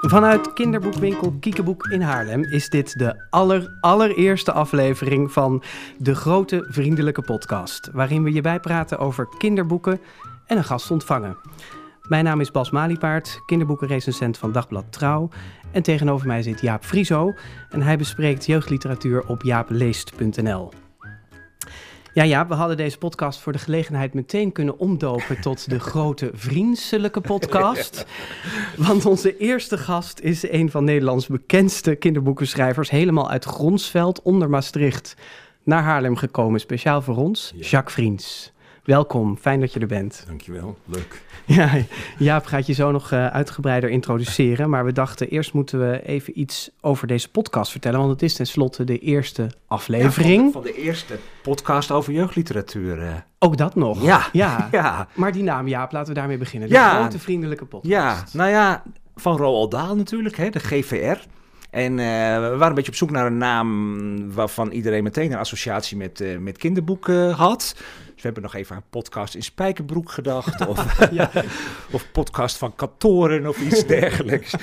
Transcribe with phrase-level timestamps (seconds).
[0.00, 5.62] Vanuit kinderboekwinkel Kiekeboek in Haarlem is dit de aller, allereerste aflevering van
[5.98, 10.00] de Grote Vriendelijke Podcast, waarin we je bijpraten over kinderboeken
[10.46, 11.36] en een gast ontvangen.
[12.08, 15.28] Mijn naam is Bas Maliepaard, kinderboekenrecensent van Dagblad Trouw.
[15.72, 17.32] En tegenover mij zit Jaap Frieso
[17.70, 20.83] en hij bespreekt jeugdliteratuur op jaapleest.nl.
[22.14, 26.30] Ja, ja, we hadden deze podcast voor de gelegenheid meteen kunnen omdopen tot de grote
[26.34, 28.06] vriendelijke podcast.
[28.76, 35.16] Want onze eerste gast is een van Nederlands bekendste kinderboekenschrijvers, helemaal uit Gronsveld onder Maastricht
[35.62, 38.53] naar Haarlem gekomen, speciaal voor ons, Jacques Vriends.
[38.84, 40.24] Welkom, fijn dat je er bent.
[40.26, 41.22] Dankjewel, leuk.
[41.46, 41.70] Ja,
[42.18, 44.70] Jaap gaat je zo nog uh, uitgebreider introduceren.
[44.70, 47.98] Maar we dachten eerst moeten we even iets over deze podcast vertellen.
[47.98, 50.44] Want het is tenslotte de eerste aflevering.
[50.44, 53.02] Ja, van, de, eerste podcast over jeugdliteratuur.
[53.02, 53.14] Uh.
[53.38, 54.02] Ook dat nog?
[54.02, 54.28] Ja.
[54.32, 54.68] ja.
[54.72, 55.08] ja.
[55.14, 56.68] Maar die naam Jaap, laten we daarmee beginnen.
[56.68, 56.98] De ja.
[57.00, 57.92] grote vriendelijke podcast.
[57.92, 58.82] Ja, nou ja,
[59.16, 61.18] van Roald Dahl natuurlijk, hè, de GVR.
[61.70, 65.38] En uh, we waren een beetje op zoek naar een naam waarvan iedereen meteen een
[65.38, 67.74] associatie met, uh, met kinderboeken had
[68.24, 70.66] hebben nog even aan podcast in Spijkerbroek gedacht.
[70.66, 71.30] Of, ja.
[71.92, 74.54] of podcast van Katoren of iets dergelijks.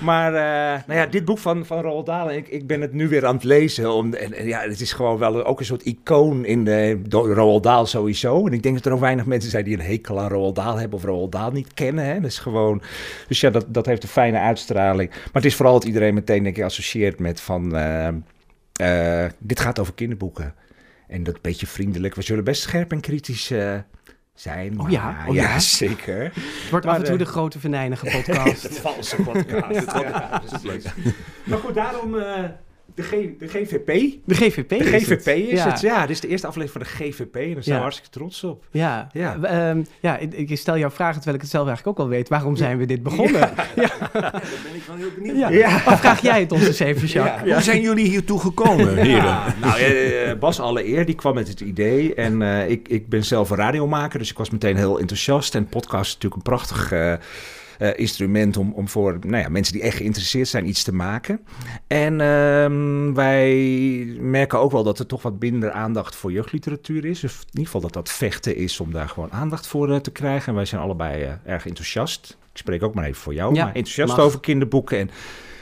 [0.00, 3.08] maar uh, nou ja, dit boek van, van Roald Dahl, ik, ik ben het nu
[3.08, 3.92] weer aan het lezen.
[3.92, 7.62] Om, en, en ja, het is gewoon wel ook een soort icoon in de, Roald
[7.62, 8.46] Dahl sowieso.
[8.46, 10.76] En ik denk dat er ook weinig mensen zijn die een hekel aan Roald Dahl
[10.78, 12.04] hebben of Roald Dahl niet kennen.
[12.04, 12.14] Hè.
[12.14, 12.82] Dat is gewoon,
[13.28, 15.10] dus ja, dat, dat heeft een fijne uitstraling.
[15.10, 17.76] Maar het is vooral dat iedereen meteen denk ik associeert met van...
[17.76, 18.08] Uh,
[18.80, 20.54] uh, dit gaat over kinderboeken.
[21.12, 22.14] En dat beetje vriendelijk.
[22.14, 23.78] We zullen best scherp en kritisch uh,
[24.34, 24.80] zijn.
[24.80, 26.22] Oh ja, oh ja, zeker.
[26.34, 28.62] Het wordt af en toe de grote venijnige podcast.
[28.62, 29.92] de valse podcast.
[29.92, 30.94] ja, leuk.
[31.44, 32.14] Maar goed, daarom...
[32.14, 32.44] Uh,
[32.94, 34.18] de, G, de GVP.
[34.24, 35.80] De GVP De GVP is, het.
[35.80, 38.44] Ja, dit is de eerste aflevering van de GVP en daar zijn we hartstikke trots
[38.44, 38.64] op.
[38.70, 39.70] Ja, ja.
[39.70, 42.28] Um, ja ik, ik, stel jouw vragen terwijl ik het zelf eigenlijk ook al weet.
[42.28, 43.50] Waarom zijn we dit begonnen?
[43.74, 45.76] Ja, daar ben ik wel heel benieuwd ja.
[45.76, 47.52] Of vraag jij het ons eens even, Jacques?
[47.52, 49.36] Hoe zijn jullie hiertoe gekomen, heren?
[49.60, 52.14] Nou, uh, Bas allereer, die kwam met het idee.
[52.14, 55.54] En uh, ik, ik ben zelf een radiomaker, dus ik was meteen heel enthousiast.
[55.54, 56.92] En podcast is natuurlijk een prachtig...
[56.92, 57.14] Uh,
[57.94, 61.40] instrument om, om voor nou ja, mensen die echt geïnteresseerd zijn iets te maken.
[61.86, 63.54] En uh, wij
[64.20, 67.24] merken ook wel dat er toch wat minder aandacht voor jeugdliteratuur is.
[67.24, 70.10] Of in ieder geval dat dat vechten is om daar gewoon aandacht voor uh, te
[70.10, 70.48] krijgen.
[70.48, 72.36] En wij zijn allebei uh, erg enthousiast.
[72.52, 73.54] Ik spreek ook maar even voor jou.
[73.54, 74.24] Ja, maar enthousiast mag.
[74.24, 74.98] over kinderboeken.
[74.98, 75.10] En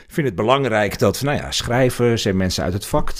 [0.08, 3.12] vind het belangrijk dat nou ja, schrijvers en mensen uit het vak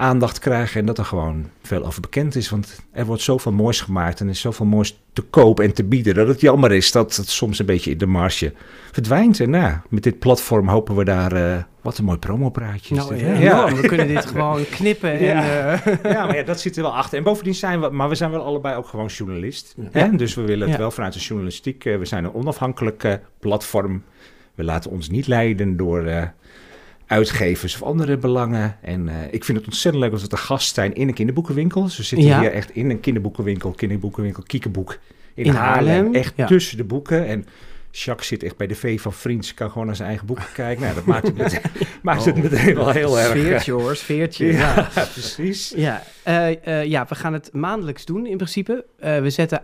[0.00, 2.48] aandacht krijgen en dat er gewoon veel over bekend is.
[2.50, 5.84] Want er wordt zoveel moois gemaakt en er is zoveel moois te koop en te
[5.84, 8.52] bieden, dat het jammer is dat het soms een beetje in de marge
[8.92, 9.40] verdwijnt.
[9.40, 12.94] En nou, met dit platform hopen we daar uh, wat een mooi promopraatje.
[12.94, 13.74] Nou, ja, ja.
[13.74, 15.12] we kunnen dit gewoon knippen.
[15.12, 15.72] En, ja.
[15.72, 15.94] Uh...
[16.12, 17.18] ja, maar ja, dat zit er wel achter.
[17.18, 19.74] En bovendien zijn we, maar we zijn wel allebei ook gewoon journalist.
[19.90, 20.16] Hè?
[20.16, 21.84] Dus we willen het wel vanuit de journalistiek.
[21.84, 24.02] Uh, we zijn een onafhankelijke platform.
[24.54, 26.32] We laten ons niet leiden door
[27.10, 28.76] uitgevers of andere belangen.
[28.82, 31.88] En uh, ik vind het ontzettend leuk dat we te gast zijn in een kinderboekenwinkel.
[31.88, 32.40] Ze zitten ja.
[32.40, 34.98] hier echt in een kinderboekenwinkel, kinderboekenwinkel, Kiekenboek
[35.34, 35.94] in, in Haarlem.
[35.94, 36.14] Haarlem.
[36.14, 36.46] Echt ja.
[36.46, 37.26] tussen de boeken.
[37.26, 37.46] En
[37.90, 40.82] Jacques zit echt bij de V van Vriends, kan gewoon naar zijn eigen boeken kijken.
[40.82, 41.60] Nou, dat maakt het meteen,
[42.02, 43.28] maakt het meteen wel heel erg...
[43.28, 44.46] Sfeertje hoor, sfeertje.
[44.60, 45.04] Ja, ja.
[45.12, 45.72] precies.
[45.76, 48.84] Ja, uh, uh, ja, we gaan het maandelijks doen in principe.
[49.00, 49.62] Uh, we zetten,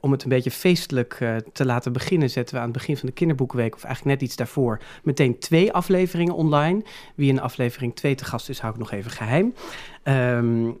[0.00, 1.18] om het een beetje feestelijk
[1.52, 4.36] te laten beginnen, zetten we aan het begin van de kinderboekenweek, of eigenlijk net iets
[4.36, 6.82] daarvoor, meteen twee afleveringen online.
[7.14, 9.54] Wie in aflevering 2 te gast is, hou ik nog even geheim.
[10.04, 10.80] Um,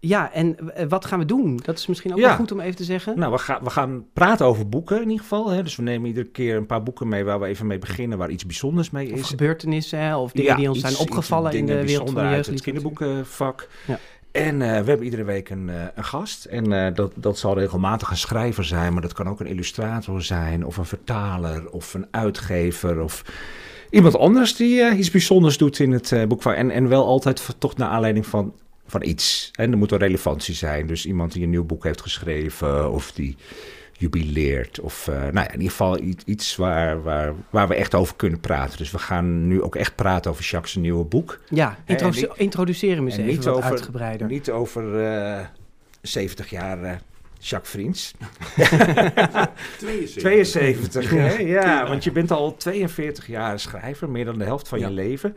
[0.00, 1.60] ja, en eh, wat gaan we doen?
[1.62, 3.18] Dat is misschien ook wel goed om even te zeggen.
[3.18, 5.50] Nou, we gaan, we gaan praten over boeken in ieder geval.
[5.50, 5.62] Hè.
[5.62, 8.30] Dus we nemen iedere keer een paar boeken mee waar we even mee beginnen, waar
[8.30, 9.20] iets bijzonders mee is.
[9.20, 12.46] Of gebeurtenissen, of dingen die ons zijn opgevallen in de wereld van de jeugd.
[12.46, 13.68] het kinderboekenvak.
[13.86, 13.98] Ja.
[14.32, 16.44] En uh, we hebben iedere week een, uh, een gast.
[16.44, 20.22] En uh, dat, dat zal regelmatig een schrijver zijn, maar dat kan ook een illustrator
[20.22, 23.24] zijn, of een vertaler, of een uitgever, of
[23.90, 26.54] iemand anders die iets bijzonders doet in het boekvak.
[26.54, 28.54] En, en wel altijd toch naar aanleiding van
[28.88, 29.50] van iets.
[29.54, 30.86] En er moet een relevantie zijn.
[30.86, 33.36] Dus iemand die een nieuw boek heeft geschreven of die
[33.98, 34.80] jubileert.
[34.80, 38.40] Of uh, nou ja, in ieder geval iets waar, waar, waar we echt over kunnen
[38.40, 38.78] praten.
[38.78, 41.40] Dus we gaan nu ook echt praten over Jacques' nieuwe boek.
[41.48, 44.26] Ja, introdu niet, introduceer hem eens even niet over, uitgebreider.
[44.26, 45.40] Niet over uh,
[46.02, 46.92] 70 jaar uh,
[47.38, 48.14] Jacques Vriends.
[49.78, 50.22] 72.
[50.22, 51.36] 72, hè?
[51.36, 54.88] Ja, want je bent al 42 jaar schrijver, meer dan de helft van ja.
[54.88, 55.36] je leven.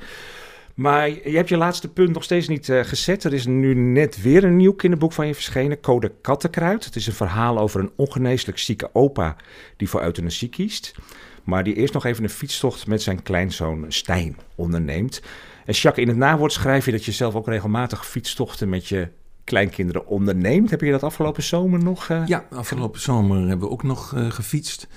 [0.82, 3.24] Maar je hebt je laatste punt nog steeds niet uh, gezet.
[3.24, 6.86] Er is nu net weer een nieuw kinderboek van je verschenen, Code Kattenkruid.
[6.86, 9.36] Het is een verhaal over een ongeneeslijk zieke opa
[9.78, 10.96] die voor euthanasie kiest.
[11.44, 15.22] Maar die eerst nog even een fietstocht met zijn kleinzoon Stijn onderneemt.
[15.66, 19.08] En Jacques, in het nawoord schrijf je dat je zelf ook regelmatig fietstochten met je
[19.44, 20.70] kleinkinderen onderneemt.
[20.70, 22.10] Heb je dat afgelopen zomer nog?
[22.10, 24.88] eh, Ja, afgelopen zomer hebben we ook nog eh, gefietst.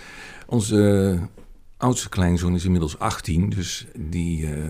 [0.47, 1.23] Onze eh,
[1.77, 4.63] oudste kleinzoon is inmiddels 18, dus die eh,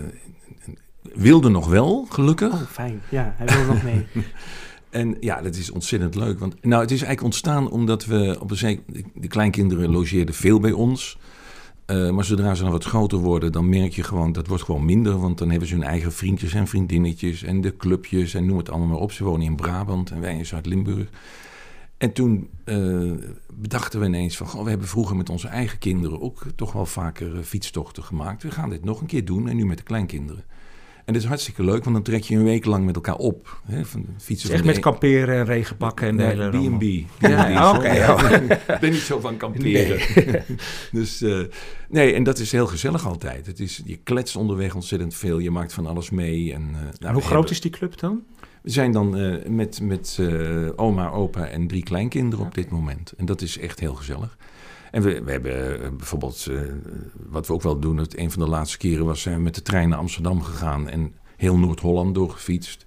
[1.13, 2.53] wilde nog wel, gelukkig.
[2.53, 3.01] Oh, fijn.
[3.09, 4.05] Ja, hij wil nog mee.
[4.95, 6.39] En ja, dat is ontzettend leuk.
[6.39, 8.83] Want nou, het is eigenlijk ontstaan omdat we op een zeker...
[9.13, 11.17] De kleinkinderen logeerden veel bij ons.
[11.85, 14.31] Eh, maar zodra ze dan wat groter worden, dan merk je gewoon...
[14.31, 17.43] dat wordt gewoon minder, want dan hebben ze hun eigen vriendjes en vriendinnetjes...
[17.43, 19.11] en de clubjes en noem het allemaal maar op.
[19.11, 21.09] Ze wonen in Brabant en wij in Zuid-Limburg.
[21.97, 23.11] En toen eh,
[23.53, 24.47] bedachten we ineens van...
[24.47, 28.43] Goh, we hebben vroeger met onze eigen kinderen ook toch wel vaker eh, fietstochten gemaakt.
[28.43, 30.43] We gaan dit nog een keer doen en nu met de kleinkinderen.
[31.05, 33.61] En dat is hartstikke leuk, want dan trek je een week lang met elkaar op.
[33.65, 37.05] Hè, van fietsen Echt van met de kamperen en regenpakken en de hele Nee.
[37.05, 37.09] B&B.
[37.27, 38.29] Ja, oké, ja.
[38.39, 39.99] Ik ben niet zo van kamperen.
[40.91, 41.39] dus eh,
[41.89, 43.45] nee, en dat is heel gezellig altijd.
[43.45, 45.39] Het is, je kletst onderweg ontzettend veel.
[45.39, 46.53] Je maakt van alles mee.
[46.53, 48.23] En, eh, nou, Hoe groot hebben- is die club dan?
[48.61, 50.19] We zijn dan eh, met, met
[50.75, 53.13] oma, opa en drie kleinkinderen op dit moment.
[53.17, 54.37] En dat is echt heel gezellig.
[54.95, 56.57] En we, we hebben eh, bijvoorbeeld, eh,
[57.29, 59.55] wat we ook wel doen, het een van de laatste keren was zijn we met
[59.55, 62.85] de trein naar Amsterdam gegaan en heel Noord-Holland doorgefietst.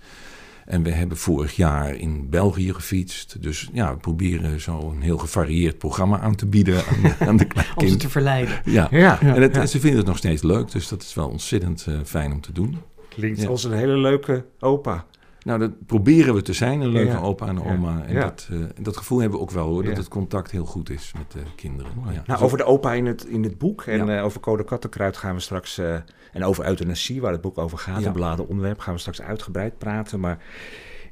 [0.65, 3.43] En we hebben vorig jaar in België gefietst.
[3.43, 7.47] Dus ja, we proberen zo een heel gevarieerd programma aan te bieden aan, aan de
[7.77, 8.61] Om ze te verleiden.
[8.65, 8.89] Ja.
[8.91, 11.95] Ja, En het, ze vinden het nog steeds leuk, dus dat is wel ontzettend eh,
[12.05, 12.79] fijn om te doen.
[13.09, 13.49] klinkt Ja.
[13.49, 15.07] als een hele leuke opa.
[15.49, 17.19] Nou, dat proberen we te zijn, een leuke Ja.
[17.21, 18.03] opa en oma.
[18.07, 18.21] En Ja.
[18.21, 19.99] dat, eh, dat gevoel hebben we ook wel hoor, dat Ja.
[19.99, 21.93] het contact heel goed is met de kinderen.
[22.13, 22.23] Ja.
[22.27, 24.17] Nou, over de opa in het, in het boek en Ja.
[24.19, 25.79] eh, over Code Kattenkruid gaan we straks...
[25.79, 25.95] eh,
[26.33, 28.07] en over euthanasie, waar het boek over gaat, Ja.
[28.07, 30.21] een beladen onderwerp, gaan we straks uitgebreid praten.
[30.21, 30.39] Maar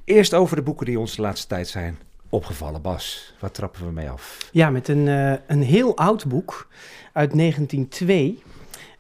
[0.05, 1.99] eerst over de boeken die ons de laatste tijd zijn
[2.29, 2.83] opgevallen.
[2.83, 4.49] Bas, waar trappen we mee af?
[4.53, 6.69] Ja, met een, eh, een heel oud boek
[7.13, 8.43] uit 1902.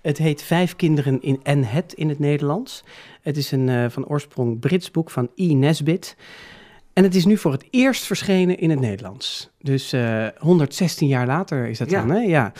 [0.00, 2.84] Het heet Vijf kinderen in en het in het Nederlands.
[3.26, 5.54] Het is een eh, van oorsprong Brits boek van E.
[5.54, 6.16] Nesbit.
[6.92, 9.50] En het is nu voor het eerst verschenen in het Nederlands.
[9.60, 12.00] Dus eh 116 jaar later is dat Ja.
[12.00, 12.20] dan, hè?
[12.20, 12.52] Ja.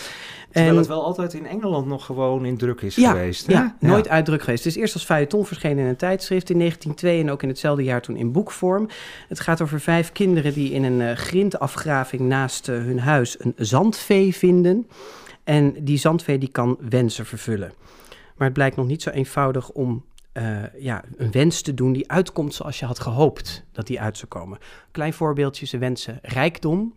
[0.50, 3.46] Terwijl En- het wel altijd in Engeland nog gewoon in druk is ja, geweest.
[3.46, 3.52] hè?
[3.52, 4.64] Ja, nooit uitdruk geweest.
[4.64, 7.82] Het is eerst als feuilleton verschenen in een tijdschrift in 1902 en ook in hetzelfde
[7.84, 8.88] jaar toen in boekvorm.
[9.28, 13.54] Het gaat over vijf kinderen die in een eh, grindafgraving naast eh, hun huis een
[13.56, 14.86] zandvee vinden.
[15.44, 17.72] En die zandvee die kan wensen vervullen.
[18.36, 20.04] Maar het blijkt nog niet zo eenvoudig om
[20.36, 24.16] eh, ja, een wens te doen die uitkomt zoals je had gehoopt dat die uit
[24.16, 24.58] zou komen.
[24.90, 26.94] Klein voorbeeldje, ze wensen rijkdom.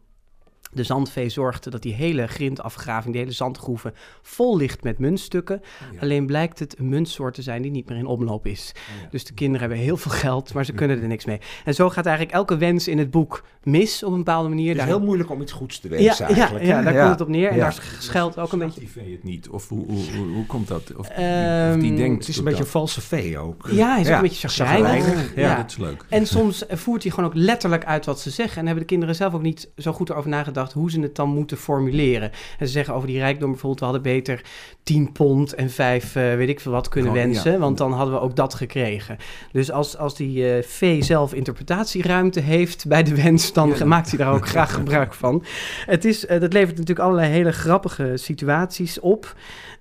[0.71, 5.61] De zandvee zorgde dat die hele grindafgraving, die hele zandgroeven, vol ligt met muntstukken.
[5.93, 5.99] Ja.
[6.01, 8.71] Alleen blijkt het een muntsoort te zijn die niet meer in omloop is.
[8.75, 9.07] Oh, ja.
[9.11, 11.39] Dus de kinderen hebben heel veel geld, maar ze kunnen er niks mee.
[11.65, 14.67] En zo gaat eigenlijk elke wens in het boek mis op een bepaalde manier.
[14.67, 16.65] Het is Daar- heel moeilijk om iets goeds te wensen ja, eigenlijk.
[16.65, 17.49] ja, daar komt het op neer.
[17.49, 17.61] En Ja.
[17.63, 18.79] daar schuilt ook een beetje...
[18.79, 19.49] die vee het niet?
[19.49, 20.95] Of hoe, hoe, hoe, hoe komt dat?
[20.95, 23.67] Of, Ehm, of die denkt Het is een beetje een valse vee ook.
[23.71, 24.89] Ja, hij is ook een beetje chagrijnig.
[25.03, 25.55] chagrijnig, Ja, Ja.
[25.55, 26.05] dat is leuk.
[26.09, 28.57] En soms voert hij gewoon ook letterlijk uit wat ze zeggen.
[28.57, 31.29] En hebben de kinderen zelf ook niet zo goed erover nagedacht hoe ze het dan
[31.29, 32.31] moeten formuleren.
[32.59, 34.41] En ze zeggen over die rijkdom bijvoorbeeld, we hadden beter
[34.83, 37.23] 10 pond en 5, eh, weet ik veel wat, kunnen Oh, ja.
[37.23, 37.59] wensen.
[37.59, 39.17] Want dan hadden we ook dat gekregen.
[39.51, 43.85] Dus als, als die eh vee zelf interpretatieruimte heeft bij de wens, dan Ja.
[43.95, 45.43] maakt hij daar ook graag gebruik van.
[45.85, 49.35] Het is, eh, dat levert natuurlijk allerlei hele grappige situaties op.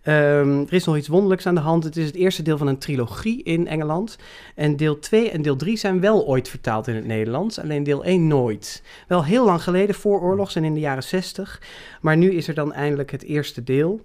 [0.09, 1.85] Ehm, er is nog iets wonderlijks aan de hand.
[1.85, 4.19] Het is het eerste deel van een trilogie in Engeland.
[4.55, 7.61] En deel 2 en deel 3 zijn wel ooit vertaald in het Nederlands.
[7.61, 8.83] Alleen deel 1 nooit.
[9.09, 11.63] Wel heel lang geleden, voor oorlogs en in de jaren 60.
[12.01, 14.01] Maar nu is er dan eindelijk het eerste deel.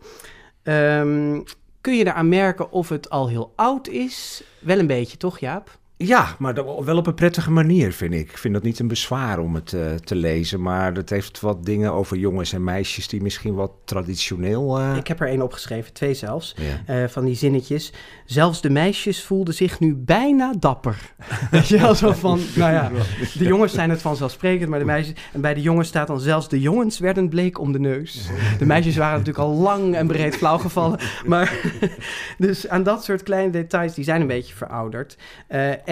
[0.64, 1.42] Ehm,
[1.82, 4.44] kun je daaraan merken of het al heel oud is?
[4.60, 5.78] Wel een beetje, toch Jaap?
[6.06, 6.54] Ja, maar
[6.86, 8.30] wel op een prettige manier, vind ik.
[8.30, 10.62] Ik vind dat niet een bezwaar om het eh, te lezen.
[10.62, 14.80] Maar het heeft wat dingen over jongens en meisjes die misschien wat traditioneel...
[14.80, 16.56] eh, Ik heb er één opgeschreven, twee zelfs.
[16.86, 17.02] ja.
[17.04, 17.94] eh, van die zinnetjes.
[18.26, 21.14] Zelfs de meisjes voelden zich nu bijna dapper.
[21.52, 22.92] Weet je wel, zo van, nou ja,
[23.38, 25.16] de jongens zijn het vanzelfsprekend, maar de meisjes...
[25.34, 28.28] En bij de jongens staat dan zelfs de jongens werden bleek om de neus.
[28.60, 31.00] De meisjes waren natuurlijk al lang en breed flauwgevallen.
[31.26, 31.54] Maar
[32.38, 35.18] dus aan dat soort kleine details, die zijn een beetje verouderd.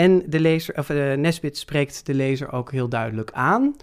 [0.01, 3.75] En de lezer, of uh, Nesbit spreekt de lezer ook heel duidelijk aan.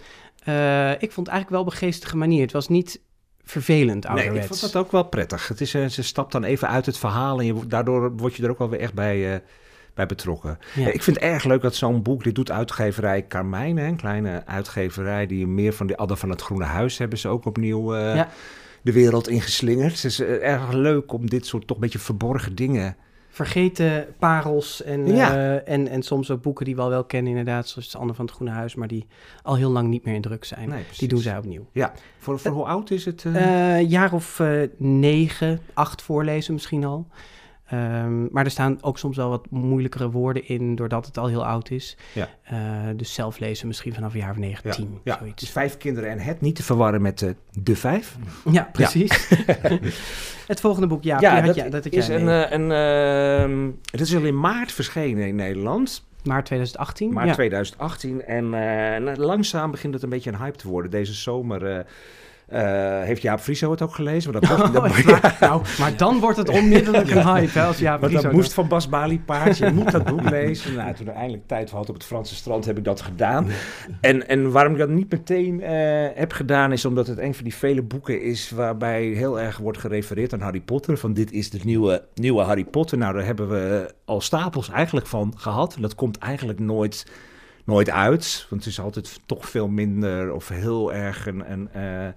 [0.45, 2.41] Uh, ik vond het eigenlijk wel op een geestige manier.
[2.41, 3.01] Het was niet
[3.43, 4.33] vervelend ouderwets.
[4.33, 5.47] Nee, ik vond dat ook wel prettig.
[5.47, 8.43] Het is, uh, ze stapt dan even uit het verhaal en je, daardoor word je
[8.43, 9.39] er ook wel weer echt bij, uh,
[9.93, 10.59] bij betrokken.
[10.75, 10.87] Ja.
[10.87, 14.45] Ik vind het erg leuk dat zo'n boek, dit doet uitgeverij Carmijn, hè, een kleine
[14.45, 18.15] uitgeverij die meer van die Adder van het Groene Huis hebben ze ook opnieuw uh,
[18.15, 18.29] ja.
[18.81, 19.93] de wereld ingeslingerd.
[19.93, 22.95] Het is erg leuk om dit soort toch een beetje verborgen dingen
[23.45, 25.35] vergeten parels en, ja.
[25.35, 28.25] uh, en, en soms ook boeken die we al wel kennen inderdaad, zoals Anne van
[28.25, 29.07] het Groene Huis, maar die
[29.43, 30.69] al heel lang niet meer in druk zijn.
[30.69, 31.65] Nee, die doen zij opnieuw.
[31.71, 33.23] Ja, voor, voor uh, hoe oud is het?
[33.23, 34.41] Uh, jaar of
[34.77, 37.07] negen, acht voorlezen misschien al.
[37.69, 41.45] Ehm, maar er staan ook soms wel wat moeilijkere woorden in, doordat het al heel
[41.45, 41.97] oud is.
[42.13, 42.29] Ja.
[42.43, 42.57] Eh,
[42.95, 45.49] dus zelf lezen misschien vanaf een jaar of 19, ja, Het is zoiets.
[45.49, 48.17] vijf kinderen en het niet te verwarren met eh, de vijf.
[48.51, 49.29] Ja, precies.
[50.47, 54.23] het volgende boek, ja, ja, had dat, is een, eh, een ehm, het is al
[54.23, 56.05] in maart verschenen in Nederland.
[56.23, 57.13] maart 2018.
[57.13, 57.33] Maart ja.
[57.33, 58.25] 2018.
[58.25, 60.91] En eh, langzaam begint het een beetje een hype te worden.
[60.91, 61.85] Deze zomer eh,
[63.03, 64.31] heeft Jaap Frieso het ook gelezen.
[64.31, 67.79] Maar dat, mocht- dat, Oh, nou, maar dan wordt het onmiddellijk een hype, hè, als
[67.79, 69.57] Jaap maar dat moest van Bas Bali paard.
[69.57, 70.73] Je moet dat boek lezen.
[70.75, 73.47] Nou, toen er eindelijk tijd voor had op het Franse strand, heb ik dat gedaan.
[74.01, 75.71] En, en waarom ik dat niet meteen eh,
[76.13, 79.77] heb gedaan, is omdat het een van die vele boeken is waarbij heel erg wordt
[79.77, 80.97] gerefereerd aan Harry Potter.
[80.97, 82.97] Van dit is de nieuwe, nieuwe Harry Potter.
[82.97, 85.77] Nou, daar hebben we al stapels eigenlijk van gehad.
[85.79, 87.05] Dat komt eigenlijk nooit,
[87.69, 88.45] nooit uit.
[88.49, 91.51] Want het is altijd toch veel minder of heel erg een...
[91.51, 92.07] een eh,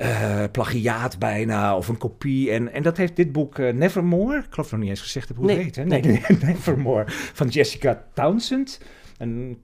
[0.00, 2.50] eh, plagiaat bijna, of een kopie.
[2.50, 5.36] En, en dat heeft dit boek eh, Nevermore, ik geloof nog niet eens gezegd heb
[5.36, 5.76] hoe Nee, het heet.
[5.76, 5.84] Hè?
[5.84, 6.00] nee.
[6.00, 8.80] Nee, Nevermore, van Jessica Townsend.
[9.18, 9.58] Een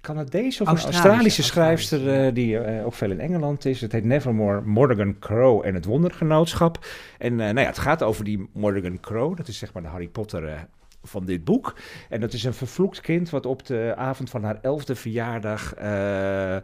[0.00, 3.80] Canadese of een Australische, schrijfster Australische, die eh, ook veel in Engeland is.
[3.80, 6.86] Het heet Nevermore, Morgan Crow en het Wondergenootschap.
[7.18, 10.08] En nou ja, het gaat over die Morgan Crow, dat is zeg maar de Harry
[10.08, 10.68] Potter...
[11.02, 11.74] eh, van dit boek.
[12.08, 16.56] En dat is een vervloekt kind wat op de avond van haar elfde verjaardag uh,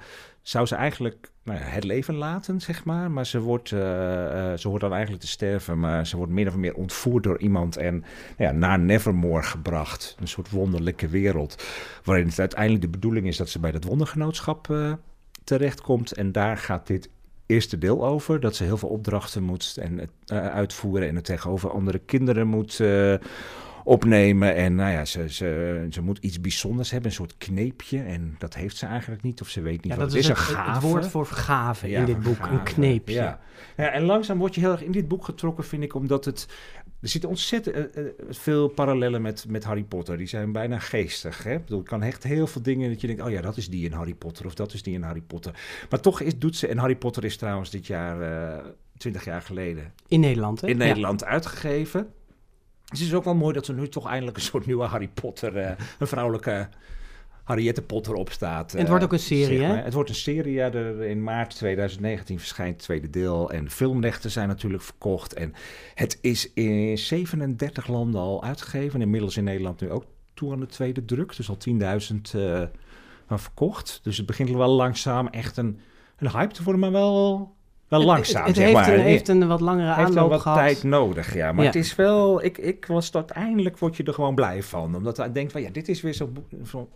[0.42, 3.10] zou ze eigenlijk nou het leven laten, zeg maar.
[3.10, 6.48] Maar ze wordt, uh, uh, ze wordt dan eigenlijk te sterven, maar ze wordt min
[6.48, 8.04] of meer ontvoerd door iemand en
[8.36, 10.16] nou ja, naar Nevermore gebracht.
[10.20, 11.64] Een soort wonderlijke wereld,
[12.04, 14.96] waarin het uiteindelijk de bedoeling is dat ze bij dat wondergenootschap
[15.44, 16.12] terechtkomt.
[16.12, 17.08] En daar gaat dit
[17.46, 20.10] eerste deel over, dat ze heel veel opdrachten moet en,
[20.52, 22.80] uitvoeren en het tegenover andere kinderen moet
[23.86, 24.54] opnemen.
[24.54, 27.98] En nou ja, ze, ze, ze moet iets bijzonders hebben, een soort kneepje.
[27.98, 30.28] En dat heeft ze eigenlijk niet, of ze weet niet ja, wat dat het is.
[30.28, 30.70] Het, een gave.
[30.70, 33.14] het woord voor gave ja, in dit boek, een kneepje.
[33.14, 33.40] Ja.
[33.76, 33.90] ja.
[33.90, 36.48] en langzaam word je heel erg in dit boek getrokken, vind ik, omdat het...
[37.00, 40.16] Er zitten ontzettend uh, uh, veel parallellen met, met Harry Potter.
[40.16, 41.42] Die zijn bijna geestig.
[41.42, 41.54] Hè?
[41.54, 43.22] Ik bedoel, kan echt heel veel dingen dat je denkt...
[43.22, 45.52] oh ja, dat is die in Harry Potter of dat is die in Harry Potter.
[45.90, 46.66] Maar toch is, doet ze...
[46.66, 48.64] En Harry Potter is trouwens dit jaar, uh,
[48.96, 49.92] twintig jaar geleden...
[50.08, 50.68] In Nederland, hè?
[50.68, 51.26] In Nederland ja.
[51.26, 52.08] uitgegeven.
[52.90, 55.08] Dus het is ook wel mooi dat er nu toch eindelijk een soort nieuwe Harry
[55.08, 55.56] Potter...
[55.56, 56.68] Uh, een vrouwelijke
[57.46, 58.72] Harriette Potter op staat.
[58.72, 59.74] En het wordt ook een serie, zeg hè?
[59.74, 60.72] Het wordt een serie, ja.
[60.72, 63.50] Er, in maart 2019 verschijnt het tweede deel.
[63.50, 65.34] En filmrechten zijn natuurlijk verkocht.
[65.34, 65.54] En
[65.94, 69.00] het is in 37 landen al uitgegeven.
[69.00, 71.36] Inmiddels in Nederland nu ook toe aan de tweede druk.
[71.36, 71.76] Dus al 10.000
[72.36, 72.62] uh,
[73.26, 74.00] van verkocht.
[74.02, 75.80] Dus het begint wel langzaam echt een,
[76.16, 77.54] een hype te worden, maar wel...
[77.88, 78.94] Wel langzaam, het, het, zeg heeft maar.
[78.94, 80.58] Een, heeft een wat langere heeft aanloop wat gehad.
[80.58, 81.52] tijd nodig, ja.
[81.52, 81.70] Maar Ja.
[81.70, 82.44] het is wel...
[82.44, 84.96] Ik, ik was uiteindelijk word je er gewoon blij van.
[84.96, 86.88] Omdat hij denkt van, ja, dit is weer zo'n boek, zo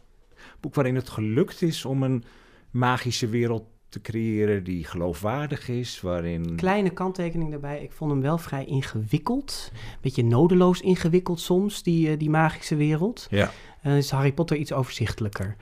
[0.60, 2.24] boek waarin het gelukt is om een
[2.70, 6.56] magische wereld te creëren die geloofwaardig is, waarin...
[6.56, 9.72] Kleine kanttekening daarbij, ik vond hem wel vrij ingewikkeld.
[10.00, 13.26] Beetje nodeloos ingewikkeld soms, die, uh, die magische wereld.
[13.30, 13.50] Ja.
[13.82, 15.56] En is Harry Potter iets overzichtelijker.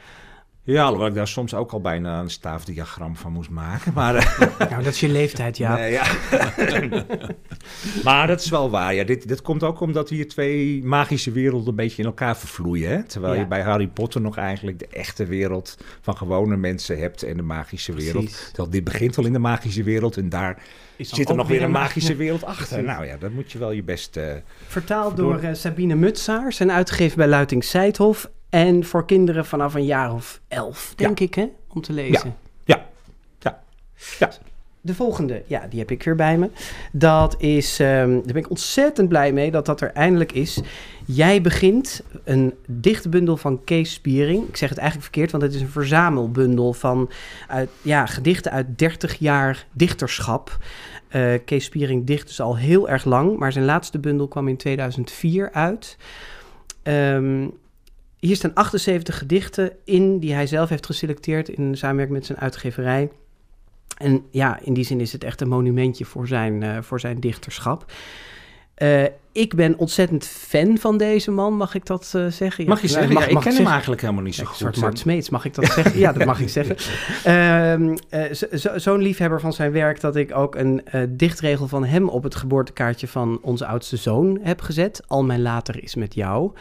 [0.73, 3.93] Ja, alhoewel ik daar soms ook al bijna een staafdiagram van moest maken.
[3.95, 5.75] Maar, uh, nou, dat is je leeftijd, ja.
[5.77, 6.05] Nee, ja.
[8.05, 8.95] maar dat is wel waar.
[8.95, 12.91] Ja, dit, dit komt ook omdat hier twee magische werelden een beetje in elkaar vervloeien.
[12.91, 13.03] Hè?
[13.03, 13.41] Terwijl Ja.
[13.41, 17.43] je bij Harry Potter nog eigenlijk de echte wereld van gewone mensen hebt en de
[17.43, 18.25] magische wereld.
[18.25, 18.47] Precies.
[18.47, 20.63] Terwijl dit begint al in de magische wereld en daar
[20.99, 22.67] zit er nog weer een ma- magische wereld achter.
[22.67, 22.87] Precies.
[22.87, 24.17] Nou ja, dat moet je wel je best...
[24.17, 24.33] eh,
[24.67, 28.31] Vertaald Door- door eh, Sabine Mutsaars en uitgegeven bij Luiting Seidhof.
[28.51, 31.47] En voor kinderen vanaf een jaar of elf, denk ik, hè?
[31.69, 32.37] Om te lezen.
[32.65, 32.87] ja,
[33.39, 33.63] ja,
[34.19, 34.31] ja.
[34.81, 36.51] De volgende, ja, die heb ik weer bij me.
[36.93, 40.61] Dat is, ehm, daar ben ik ontzettend blij mee dat dat er eindelijk is.
[41.05, 44.49] Jij begint een dichtbundel van Kees Spiering.
[44.49, 47.11] Ik zeg het eigenlijk verkeerd, want het is een verzamelbundel van
[47.49, 50.59] uit, ja, gedichten uit 30 jaar dichterschap.
[51.09, 54.57] Eh, Kees Spiering dicht dus al heel erg lang, maar zijn laatste bundel kwam in
[54.57, 55.97] 2004 uit.
[56.83, 57.47] Ehm,
[58.19, 63.11] hier staan 78 gedichten in die hij zelf heeft geselecteerd in samenwerking met zijn uitgeverij.
[63.97, 67.21] En ja, in die zin is het echt een monumentje voor zijn, eh, voor zijn
[67.21, 67.93] dichterschap.
[68.75, 72.65] Eh, ik ben ontzettend fan van deze man, mag ik dat eh, zeggen?
[72.65, 73.13] Ja, Mag je zeggen?
[73.13, 73.71] mag- ja, ik mag ken hem zeggen.
[73.73, 74.57] eigenlijk helemaal niet zo Een goed.
[74.57, 75.99] soort Mart Smeets, mag ik dat zeggen?
[75.99, 76.77] Ja, dat mag ik zeggen.
[77.25, 81.85] Ehm, eh, zo- zo- Zo'n liefhebber van zijn werk dat ik ook een dichtregel van
[81.85, 85.03] hem op het geboortekaartje van onze oudste zoon heb gezet.
[85.07, 86.53] Al mijn later is met jou.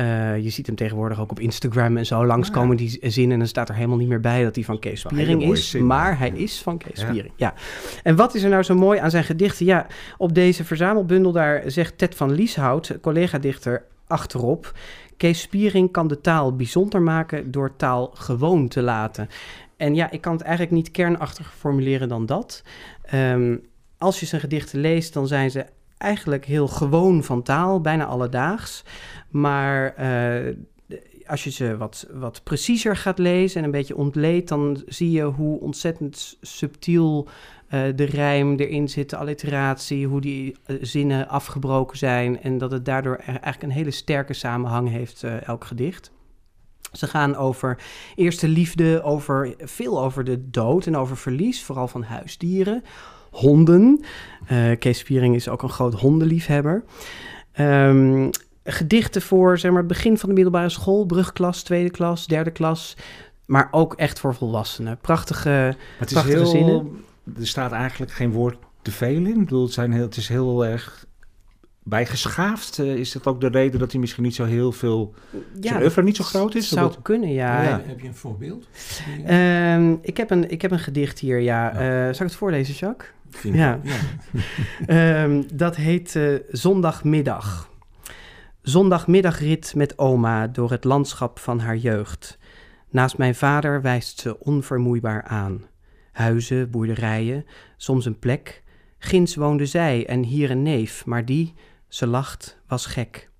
[0.00, 3.32] Eh, je ziet hem tegenwoordig ook op Instagram en zo langskomen die zin.
[3.32, 5.70] En dan staat er helemaal niet meer bij dat hij van Kees Spiering is.
[5.70, 5.86] zin.
[5.86, 7.06] Maar hij is van Kees Ja.
[7.06, 7.54] Spiering, ja.
[8.02, 9.66] En wat is er nou zo mooi aan zijn gedichten?
[9.66, 14.72] Ja, op deze verzamelbundel daar zegt Ted van Lieshout, collega-dichter, achterop...
[15.16, 19.28] Kees Spiering kan de taal bijzonder maken door taal gewoon te laten.
[19.76, 22.62] En ja, ik kan het eigenlijk niet kernachtiger formuleren dan dat.
[23.02, 23.56] Ehm,
[23.98, 25.64] als je zijn gedichten leest, dan zijn ze
[26.00, 28.84] eigenlijk heel gewoon van taal, bijna alledaags.
[29.28, 30.56] Maar eh,
[31.26, 35.22] als je ze wat, wat preciezer gaat lezen en een beetje ontleedt, dan zie je
[35.22, 41.98] hoe ontzettend subtiel uh, de rijm erin zit, de alliteratie, hoe die uh, zinnen afgebroken
[41.98, 46.10] zijn en dat het daardoor eigenlijk een hele sterke samenhang heeft, elk gedicht.
[46.92, 47.78] Ze gaan over
[48.14, 52.84] eerste liefde, over, veel over de dood en over verlies, vooral van huisdieren,
[53.30, 54.04] honden.
[54.78, 56.84] Kees Spiering is ook een groot hondenliefhebber.
[57.60, 58.30] Um,
[58.64, 62.96] gedichten voor zeg maar, het begin van de middelbare school, brugklas, tweede klas, derde klas.
[63.44, 64.98] Maar ook echt voor volwassenen.
[65.00, 67.04] Prachtige, het is prachtige heel, zinnen.
[67.38, 69.26] Er staat eigenlijk geen woord te veel in.
[69.26, 71.06] Ik bedoel, het, zijn heel, het is heel erg
[71.82, 72.78] bijgeschaafd.
[72.78, 75.14] Uh, is dat ook de reden dat hij misschien niet zo heel veel...
[75.60, 76.68] Ja, zijn oeuvre niet zo groot is?
[76.68, 77.62] zou kunnen, ja.
[77.62, 77.82] ja.
[77.84, 78.68] Heb je een voorbeeld?
[79.28, 81.72] Um, ik, heb een, ik heb een gedicht hier, ja.
[81.72, 82.08] ja.
[82.08, 83.10] Uh, zal ik het voorlezen, Jacques?
[83.30, 83.80] Vind ja.
[84.86, 85.22] ja.
[85.22, 87.70] um, dat heet uh, Zondagmiddag.
[88.62, 92.38] Zondagmiddagrit met oma door het landschap van haar jeugd.
[92.90, 95.62] Naast mijn vader wijst ze onvermoeibaar aan.
[96.12, 97.46] Huizen, boerderijen,
[97.76, 98.62] soms een plek.
[98.98, 101.54] Ginds woonde zij en hier een neef, maar die,
[101.88, 103.30] ze lacht, was gek.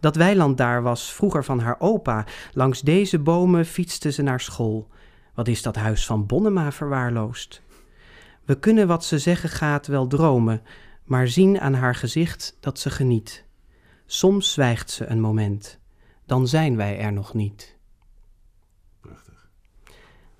[0.00, 2.24] Dat weiland daar was vroeger van haar opa.
[2.52, 4.88] Langs deze bomen fietste ze naar school.
[5.34, 7.62] Wat is dat huis van Bonnema verwaarloosd?
[8.44, 10.62] We kunnen wat ze zeggen gaat wel dromen,
[11.04, 13.44] maar zien aan haar gezicht dat ze geniet.
[14.06, 15.78] Soms zwijgt ze een moment,
[16.26, 17.76] dan zijn wij er nog niet.
[19.00, 19.48] Prachtig.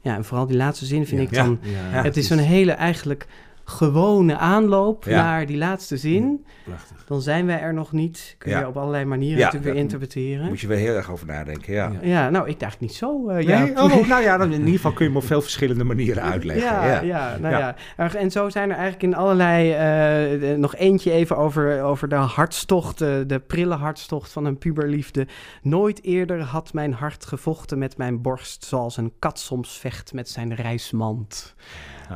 [0.00, 1.26] Ja, en vooral die laatste zin vind Ja.
[1.26, 1.59] ik dan...
[1.62, 3.26] Ja, het het is is- zo'n hele eigenlijk
[3.70, 5.22] gewone aanloop Ja.
[5.22, 6.44] naar die laatste zin.
[6.64, 7.04] Prachtig.
[7.06, 8.34] Dan zijn wij er nog niet.
[8.38, 8.68] Kun je Ja.
[8.68, 10.46] op allerlei manieren Ja, natuurlijk weer interpreteren.
[10.48, 11.92] Moet je wel heel erg over nadenken, ja.
[12.02, 12.30] Ja.
[12.30, 13.28] Nou, ik dacht niet zo.
[13.28, 13.46] eh Nee?
[13.46, 13.82] ja.
[13.84, 16.64] Oh, nou ja, dan in ieder geval kun je hem op veel verschillende manieren uitleggen.
[16.66, 17.36] Ja, Ja, ja.
[17.40, 17.74] nou Ja.
[17.96, 18.14] ja.
[18.14, 19.70] En zo zijn er eigenlijk in allerlei...
[19.72, 24.58] eh, eh, nog eentje even over, over de hartstocht, eh, de prille hartstocht van een
[24.58, 25.26] puberliefde.
[25.62, 28.64] Nooit eerder had mijn hart gevochten met mijn borst...
[28.64, 31.54] zoals een kat soms vecht met zijn reismand.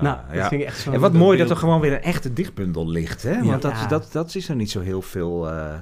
[0.02, 0.48] Nou, dat ja.
[0.48, 0.92] vind ik echt zo...
[0.92, 1.48] En wat mooi beeld.
[1.48, 3.42] dat er gewoon weer een echte dichtbundel ligt, hè?
[3.44, 3.86] Want dat, Ja.
[3.86, 5.48] dat, dat is er niet zo heel veel...
[5.48, 5.74] eh,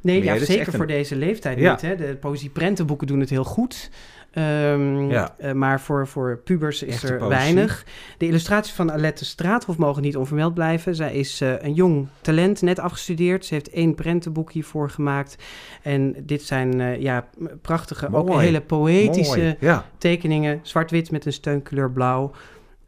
[0.00, 0.24] Nee, meer.
[0.24, 1.80] ja, is zeker een- voor deze leeftijd niet.
[1.80, 1.96] Hè?
[1.96, 3.90] De poëzieprentenboeken doen het heel goed.
[4.30, 5.34] Ehm, Ja.
[5.38, 7.36] eh, maar voor, voor pubers is Echte er poëzie.
[7.36, 7.84] weinig.
[8.18, 10.94] De illustraties van Alette Straathof mogen niet onvermeld blijven.
[10.94, 13.44] Zij is eh, een jong talent, net afgestudeerd.
[13.46, 15.36] Ze heeft één prentenboek hiervoor gemaakt.
[15.82, 17.24] En dit zijn ja,
[17.62, 19.56] prachtige, ook hele poëtische.
[19.60, 19.84] Ja.
[19.98, 20.60] tekeningen.
[20.62, 22.32] Zwart-wit met een steunkleur blauw.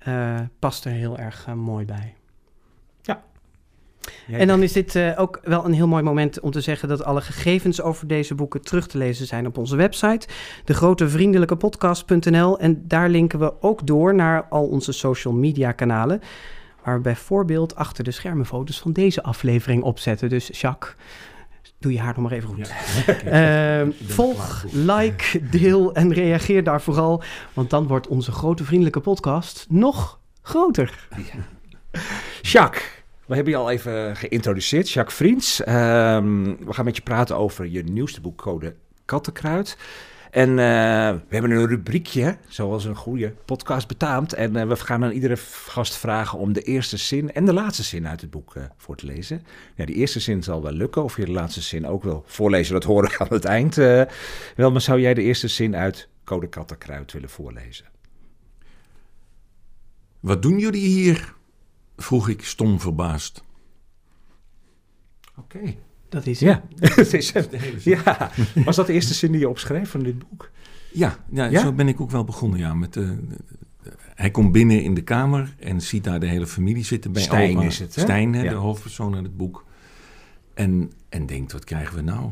[0.00, 2.14] Eh, past er heel erg eh, mooi bij.
[4.28, 7.04] En dan is dit eh, ook wel een heel mooi moment om te zeggen dat
[7.04, 10.28] alle gegevens over deze boeken terug te lezen zijn op onze website,
[10.64, 12.58] degrotevriendelijkepodcast.nl.
[12.58, 16.20] En daar linken we ook door naar al onze social media kanalen,
[16.84, 20.28] waar we bijvoorbeeld achter de schermen foto's van deze aflevering opzetten.
[20.28, 20.94] Dus Jacques,
[21.80, 22.72] doe je haar nog maar even goed.
[23.06, 23.80] Ja.
[23.80, 29.66] Ehm, volg, like, deel en reageer daar vooral, want dan wordt onze grote vriendelijke podcast
[29.68, 31.08] nog groter.
[32.42, 32.82] Jacques,
[33.26, 34.90] we hebben je al even geïntroduceerd.
[34.90, 35.62] Jacques Vriends.
[35.62, 39.76] Ehm, we gaan met je praten over je nieuwste boek Code Kattenkruid.
[40.30, 40.56] En eh,
[41.28, 44.32] we hebben een rubriekje, zoals een goede podcast betaamt.
[44.32, 47.82] En eh, we gaan aan iedere gast vragen om de eerste zin en de laatste
[47.82, 49.42] zin uit het boek eh, voor te lezen.
[49.74, 51.04] Ja, die eerste zin zal wel lukken.
[51.04, 53.74] Of je de laatste zin ook wil voorlezen, dat horen we aan het eind.
[53.74, 57.86] wel, maar zou jij de eerste zin uit Code Kattenkruid willen voorlezen?
[60.20, 61.34] Wat doen jullie hier?
[61.96, 63.42] vroeg ik stom verbaasd.
[65.36, 65.76] Oké.
[66.10, 66.62] Dat is Ja.
[66.78, 67.98] Het is- De hele zin.
[68.04, 68.30] ja.
[68.64, 70.50] Was dat de eerste zin die je opschreef van dit boek?
[70.92, 71.60] Ja, ja, Ja?
[71.60, 72.58] zo ben ik ook wel begonnen.
[72.58, 73.18] Ja, met, de-
[74.14, 77.56] hij komt binnen in de kamer en ziet daar de hele familie zitten bij Stijn
[77.56, 77.66] opa.
[77.66, 78.00] is het, hè?
[78.00, 78.50] Stijn, hè, Ja.
[78.50, 79.64] de hoofdpersoon in het boek.
[80.54, 82.30] En, en denkt, wat krijgen we nou?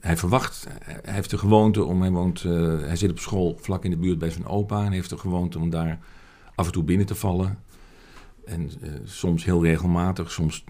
[0.00, 3.84] Hij verwacht, hij heeft de gewoonte om, hij, woont, eh, hij zit op school vlak
[3.84, 4.84] in de buurt bij zijn opa...
[4.84, 5.98] en heeft de gewoonte om daar
[6.54, 7.58] af en toe binnen te vallen.
[8.44, 10.64] En eh, soms heel regelmatig, soms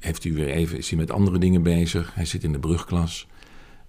[0.00, 2.14] heeft hij weer even, is hij met andere dingen bezig.
[2.14, 3.26] Hij zit in de brugklas.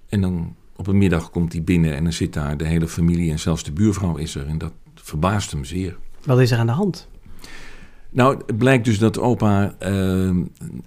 [0.10, 3.32] En dan op een middag komt hij binnen en dan zit daar de hele familie
[3.32, 4.47] en zelfs de buurvrouw is er.
[4.47, 5.97] En dat verbaast hem zeer.
[6.23, 7.08] Wat is er aan de hand?
[8.10, 10.36] Nou, het blijkt dus dat opa eh,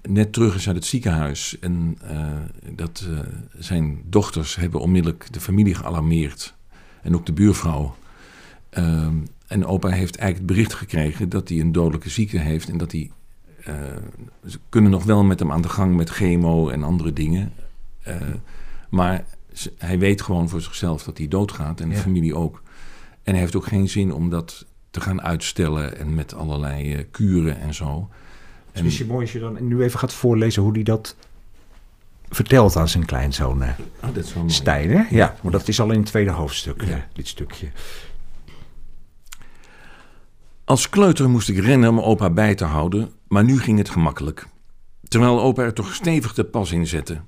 [0.02, 1.58] net terug is uit het ziekenhuis.
[1.58, 2.32] En eh,
[2.74, 3.18] dat eh,
[3.58, 6.54] zijn dochters hebben onmiddellijk de familie gealarmeerd.
[7.02, 7.94] En ook de buurvrouw.
[8.70, 9.08] Eh,
[9.46, 12.68] en opa heeft eigenlijk het bericht gekregen dat hij een dodelijke ziekte heeft.
[12.68, 13.10] En dat hij...
[13.70, 13.96] eh,
[14.46, 17.52] ze kunnen nog wel met hem aan de gang met chemo en andere dingen.
[18.02, 18.16] Eh,
[18.90, 21.80] maar ze- hij weet gewoon voor zichzelf dat hij doodgaat.
[21.80, 22.00] En de Ja.
[22.00, 22.62] familie ook.
[23.22, 27.04] En hij heeft ook geen zin om dat te gaan uitstellen en met allerlei eh,
[27.10, 28.08] kuren en zo.
[28.72, 31.16] Het is mooi als je dan nu even gaat voorlezen hoe hij dat
[32.28, 33.62] vertelt aan zijn kleinzoon.
[33.62, 33.68] eh,
[34.04, 34.54] Oh, dat is wel mooi.
[34.54, 35.02] Stijn, hè?
[35.10, 37.06] Ja, maar dat is al in het tweede hoofdstuk, Ja.
[37.12, 37.66] dit stukje.
[40.70, 44.46] Als kleuter moest ik rennen om opa bij te houden, maar nu ging het gemakkelijk.
[45.08, 47.20] Terwijl opa er toch stevig de pas in zette.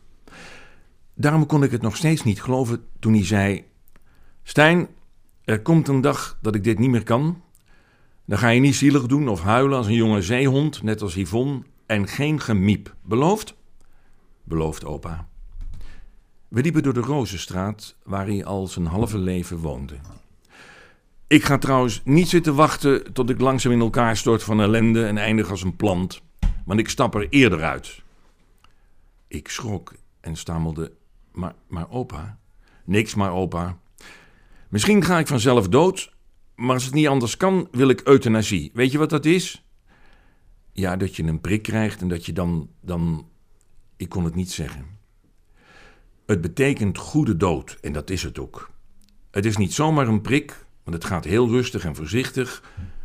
[1.14, 3.64] Daarom kon ik het nog steeds niet geloven toen hij zei:
[4.42, 4.88] Stijn,
[5.44, 7.42] er komt een dag dat ik dit niet meer kan.
[8.24, 11.62] Dan ga je niet zielig doen of huilen als een jonge zeehond, net als Yvonne,
[11.86, 12.94] en geen gemiep.
[13.02, 13.54] Beloofd?
[14.44, 15.28] Beloofd opa.
[16.48, 19.94] We liepen door de Rozenstraat, waar hij al zijn halve leven woonde.
[21.32, 25.18] Ik ga trouwens niet zitten wachten tot ik langzaam in elkaar stort van ellende en
[25.18, 26.22] eindig als een plant,
[26.64, 28.02] want ik stap er eerder uit.
[29.28, 30.92] Ik schrok en stammelde:
[31.30, 32.38] Maar, maar opa?
[32.84, 33.78] Niks maar opa.
[34.68, 36.12] Misschien ga ik vanzelf dood,
[36.54, 38.70] maar als het niet anders kan, wil ik euthanasie.
[38.74, 39.64] Weet je wat dat is?
[40.72, 42.68] Ja, dat je een prik krijgt en dat je dan.
[42.80, 43.28] dan...
[43.96, 44.86] Ik kon het niet zeggen.
[46.26, 48.70] Het betekent goede dood en dat is het ook.
[49.30, 52.62] Het is niet zomaar een prik, want het gaat heel rustig en voorzichtig,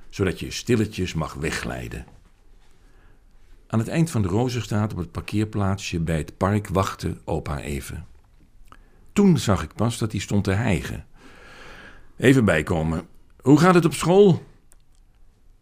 [0.10, 2.06] zodat je stilletjes mag wegglijden.
[3.68, 8.06] Aan het eind van de Rozenstraat op het parkeerplaatsje bij het park wachtte opa even.
[9.14, 11.06] Toen zag ik pas dat hij stond te hijgen.
[12.18, 13.08] Even bijkomen.
[13.42, 14.44] Hoe gaat het op school?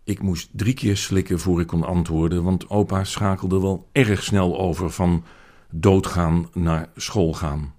[0.04, 4.60] Ik moest drie keer slikken voor ik kon antwoorden, want opa schakelde wel erg snel
[4.60, 5.24] over van
[5.70, 7.74] doodgaan naar school gaan.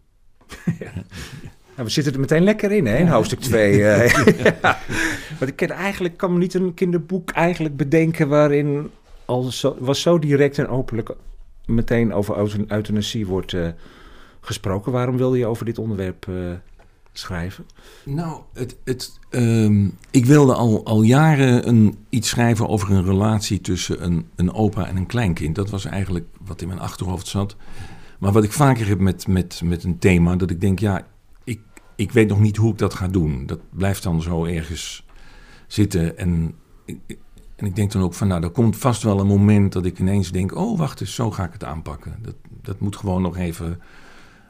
[1.76, 3.76] Nou, we zitten er meteen lekker in, hè, in hoofdstuk 2.
[3.78, 4.78] ja.
[5.38, 8.90] Want ik ken eigenlijk, kan me niet een kinderboek eigenlijk bedenken waarin
[9.24, 11.10] al zo, was zo direct en openlijk
[11.66, 13.68] meteen over euth- euthanasie wordt eh,
[14.40, 14.92] gesproken.
[14.92, 16.34] Waarom wilde je over dit onderwerp eh,
[17.12, 17.64] schrijven?
[18.04, 23.60] Nou, het, het, ehm, ik wilde al, al jaren een, iets schrijven over een relatie
[23.60, 25.54] tussen een, een opa en een kleinkind.
[25.54, 27.56] Dat was eigenlijk wat in mijn achterhoofd zat.
[28.18, 31.06] Maar wat ik vaker heb met, met, met een thema, dat ik denk, ja,
[31.96, 33.46] ik, weet nog niet hoe ik dat ga doen.
[33.46, 35.06] Dat blijft dan zo ergens
[35.66, 36.18] zitten.
[36.18, 36.54] En,
[36.84, 37.18] ik-
[37.56, 39.98] en ik denk dan ook van, nou, er komt vast wel een moment dat ik
[39.98, 42.18] ineens denk, oh, wacht eens, zo ga ik het aanpakken.
[42.22, 43.80] Dat, dat moet gewoon nog even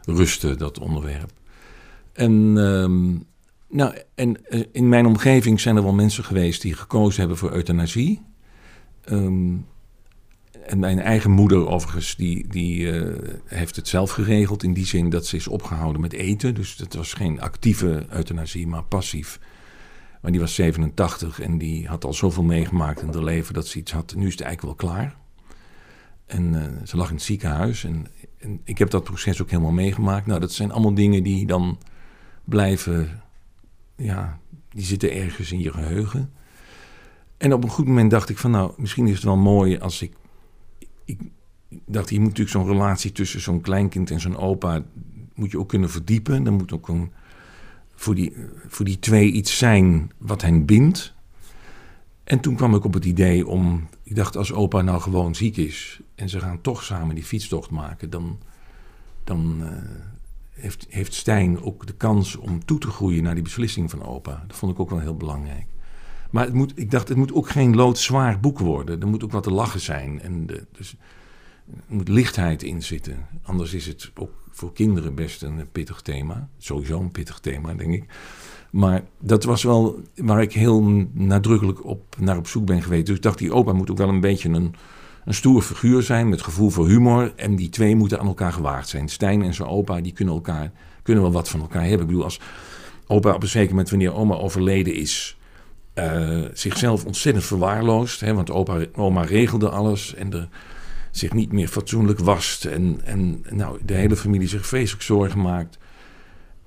[0.05, 1.31] rusten, dat onderwerp.
[2.13, 3.15] En, ehm,
[3.77, 7.53] nou, en eh, in mijn omgeving zijn er wel mensen geweest die gekozen hebben voor
[7.53, 8.23] euthanasie.
[9.05, 9.55] Ehm,
[10.67, 14.63] en mijn eigen moeder, overigens, die, die eh, heeft het zelf geregeld.
[14.63, 16.55] In die zin dat ze is opgehouden met eten.
[16.55, 19.41] Dus dat was geen actieve euthanasie, maar passief.
[20.23, 23.79] Maar die was 87 en die had al zoveel meegemaakt in haar leven dat ze
[23.79, 24.15] iets had.
[24.15, 25.17] Nu is het eigenlijk wel klaar.
[26.27, 27.85] En eh, ze lag in het ziekenhuis.
[27.85, 28.07] En,
[28.39, 30.27] en ik heb dat proces ook helemaal meegemaakt.
[30.27, 31.79] Nou, dat zijn allemaal dingen die dan
[32.45, 33.23] blijven.
[33.97, 34.39] Ja,
[34.71, 36.33] die zitten ergens in je geheugen.
[37.37, 40.03] En op een goed moment dacht ik van, nou, misschien is het wel mooi als
[40.03, 40.11] ik.
[40.11, 40.17] Ik
[41.95, 44.83] dacht, je moet natuurlijk zo'n relatie tussen zo'n kleinkind en zo'n opa.
[45.35, 46.47] moet je ook kunnen verdiepen.
[46.47, 47.11] Er moet ook een,
[47.95, 51.15] voor, die, voor die twee iets zijn wat hen bindt.
[52.25, 53.89] En toen kwam ik op het idee om.
[54.03, 56.01] Ik dacht, als opa nou gewoon ziek is.
[56.15, 58.11] en ze gaan toch samen die fietstocht maken.
[58.11, 58.39] dan.
[59.25, 59.69] dan eh,
[60.51, 64.45] heeft, heeft Stijn ook de kans om toe te groeien naar die beslissing van opa.
[64.47, 65.67] Dat vond ik ook wel heel belangrijk.
[66.31, 69.01] Maar het moet, ik dacht, het moet ook geen loodzwaar boek worden.
[69.01, 70.21] Er moet ook wat te lachen zijn.
[70.21, 70.97] En de, dus,
[71.87, 73.27] moet lichtheid in zitten.
[73.43, 76.49] Anders is het ook voor kinderen best een pittig thema.
[76.59, 78.05] Sowieso een pittig thema, denk ik.
[78.71, 83.07] Maar dat was wel waar ik heel nadrukkelijk op, naar op zoek ben geweest.
[83.07, 84.75] Dus ik dacht, die opa moet ook wel een beetje een,
[85.25, 87.33] een stoer figuur zijn met gevoel voor humor.
[87.37, 89.09] En die twee moeten aan elkaar gewaagd zijn.
[89.09, 92.01] Stijn en zijn opa, die kunnen, elkaar, kunnen wel wat van elkaar hebben.
[92.01, 92.41] Ik bedoel, als
[93.07, 95.37] opa op een zeker moment, wanneer oma overleden is,
[95.95, 98.21] uh, zichzelf ontzettend verwaarloost.
[98.21, 100.49] Hè, want opa, oma regelde alles en er
[101.19, 102.65] zich niet meer fatsoenlijk wast.
[102.65, 105.79] En, en nou, de hele familie zich vreselijk zorgen maakt.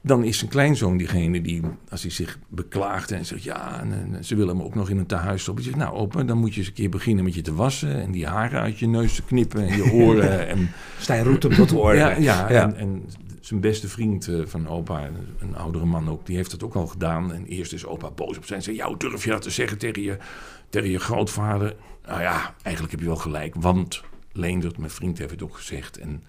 [0.01, 3.43] Dan is zijn kleinzoon diegene die, als hij zich beklaagt en zegt...
[3.43, 5.63] ja, en, en ze willen hem ook nog in een tehuis stoppen.
[5.63, 8.01] Die zegt, nou opa, dan moet je eens een keer beginnen met je te wassen...
[8.01, 10.47] en die haren uit je neus te knippen en je oren.
[10.47, 11.97] en, Stijn roept hem tot orde.
[11.97, 12.63] Ja, ja, ja.
[12.63, 13.03] En, en,
[13.39, 15.09] zijn beste vriend uh, van opa,
[15.39, 17.33] een oudere man ook, die heeft dat ook al gedaan.
[17.33, 18.61] En eerst is opa boos op zijn.
[18.61, 20.17] Zei, ja, hoe durf je dat te zeggen tegen je,
[20.69, 21.75] tegen je grootvader?
[22.05, 24.01] Nou ja, eigenlijk heb je wel gelijk, want
[24.39, 25.97] Leendert, mijn vriend, heeft het ook gezegd.
[25.97, 26.23] En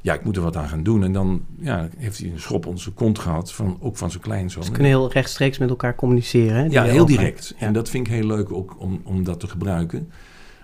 [0.00, 1.04] ja, ik moet er wat aan gaan doen.
[1.04, 4.64] En dan ja, heeft hij een schop zijn kont gehad, van, ook van zijn kleinzoon.
[4.64, 6.56] Ze kunnen heel rechtstreeks met elkaar communiceren.
[6.56, 7.54] Hè, ja, heel direct.
[7.58, 10.10] En dat vind ik heel leuk ook om, om dat te gebruiken.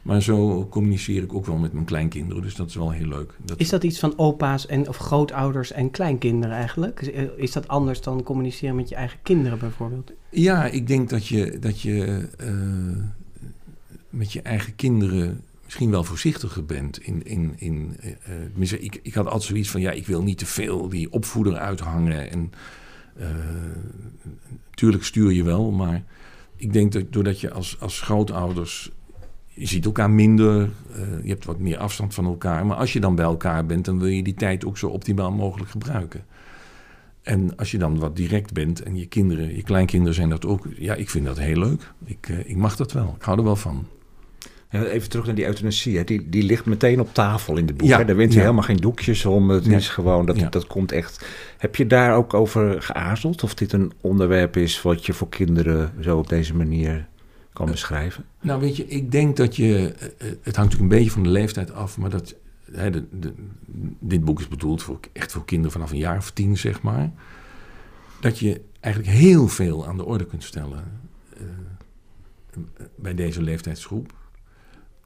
[0.03, 3.35] Maar zo communiceer ik ook wel met mijn kleinkinderen, dus dat is wel heel leuk.
[3.44, 3.59] Dat...
[3.59, 7.01] Is dat iets van opa's en, of grootouders en kleinkinderen eigenlijk?
[7.37, 10.12] Is dat anders dan communiceren met je eigen kinderen bijvoorbeeld?
[10.31, 13.03] Ja, ik denk dat je, dat je uh,
[14.11, 17.02] met je eigen kinderen misschien wel voorzichtiger bent.
[17.02, 17.96] In, in, in,
[18.59, 21.57] uh, ik, ik had altijd zoiets van, ja, ik wil niet te veel die opvoeder
[21.57, 22.31] uithangen.
[22.31, 22.52] En
[24.87, 26.05] uh, stuur je wel, maar
[26.57, 28.90] ik denk dat doordat je als, als grootouders...
[29.59, 30.70] Je ziet elkaar minder,
[31.22, 32.66] je hebt wat meer afstand van elkaar.
[32.66, 35.33] Maar als je dan bij elkaar bent, dan wil je die tijd ook zo optimaal
[35.33, 36.24] mogelijk gebruiken.
[37.22, 40.66] En als je dan wat direct bent en je kinderen, je kleinkinderen zijn dat ook.
[40.79, 41.92] Ja, ik vind dat heel leuk.
[42.05, 43.14] Ik, ik mag dat wel.
[43.16, 43.87] Ik hou er wel van.
[44.70, 45.96] Even terug naar die euthanasie.
[45.96, 46.05] Hè.
[46.05, 47.88] Die, die ligt meteen op tafel in de boek.
[47.88, 49.50] Ja, Daar wint je helemaal geen doekjes om.
[49.50, 51.26] Het is gewoon, dat, dat komt echt...
[51.59, 53.42] Heb je daar ook over geaarzeld?
[53.42, 57.09] Of dit een onderwerp is wat je voor kinderen zo op deze manier
[57.52, 58.24] kan beschrijven?
[58.40, 59.94] Nou, weet je, ik denk dat je...
[60.18, 62.35] Het hangt natuurlijk een beetje van de leeftijd af, maar dat...
[62.72, 63.33] Hè, de, de,
[64.00, 67.11] dit boek is bedoeld voor, echt voor kinderen vanaf een jaar of tien, zeg maar.
[68.20, 70.85] Dat je eigenlijk heel veel aan de orde kunt stellen
[71.40, 71.46] uh,
[72.94, 74.12] bij deze leeftijdsgroep.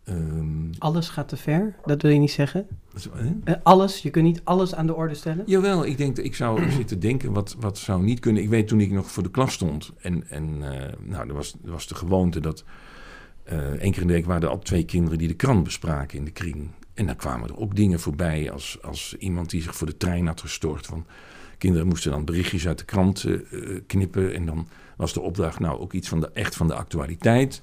[0.08, 2.66] Um, alles gaat te ver, dat wil je niet zeggen?
[3.44, 5.44] Uh, alles, je kunt niet alles aan de orde stellen?
[5.46, 8.42] Jawel, ik denk, ik zou zitten denken, wat, wat zou niet kunnen.
[8.42, 10.68] Ik weet toen ik nog voor de klas stond en, en uh,
[11.00, 12.64] nou, er was, er was de gewoonte dat
[13.52, 16.18] uh, één keer in de week waren er al twee kinderen die de krant bespraken
[16.18, 16.70] in de kring.
[16.94, 20.26] En dan kwamen er ook dingen voorbij als, als iemand die zich voor de trein
[20.26, 20.86] had gestort.
[20.86, 21.06] Van,
[21.58, 23.26] kinderen moesten dan berichtjes uit de krant
[23.86, 27.62] knippen en dan was de opdracht nou ook iets van de, echt van de actualiteit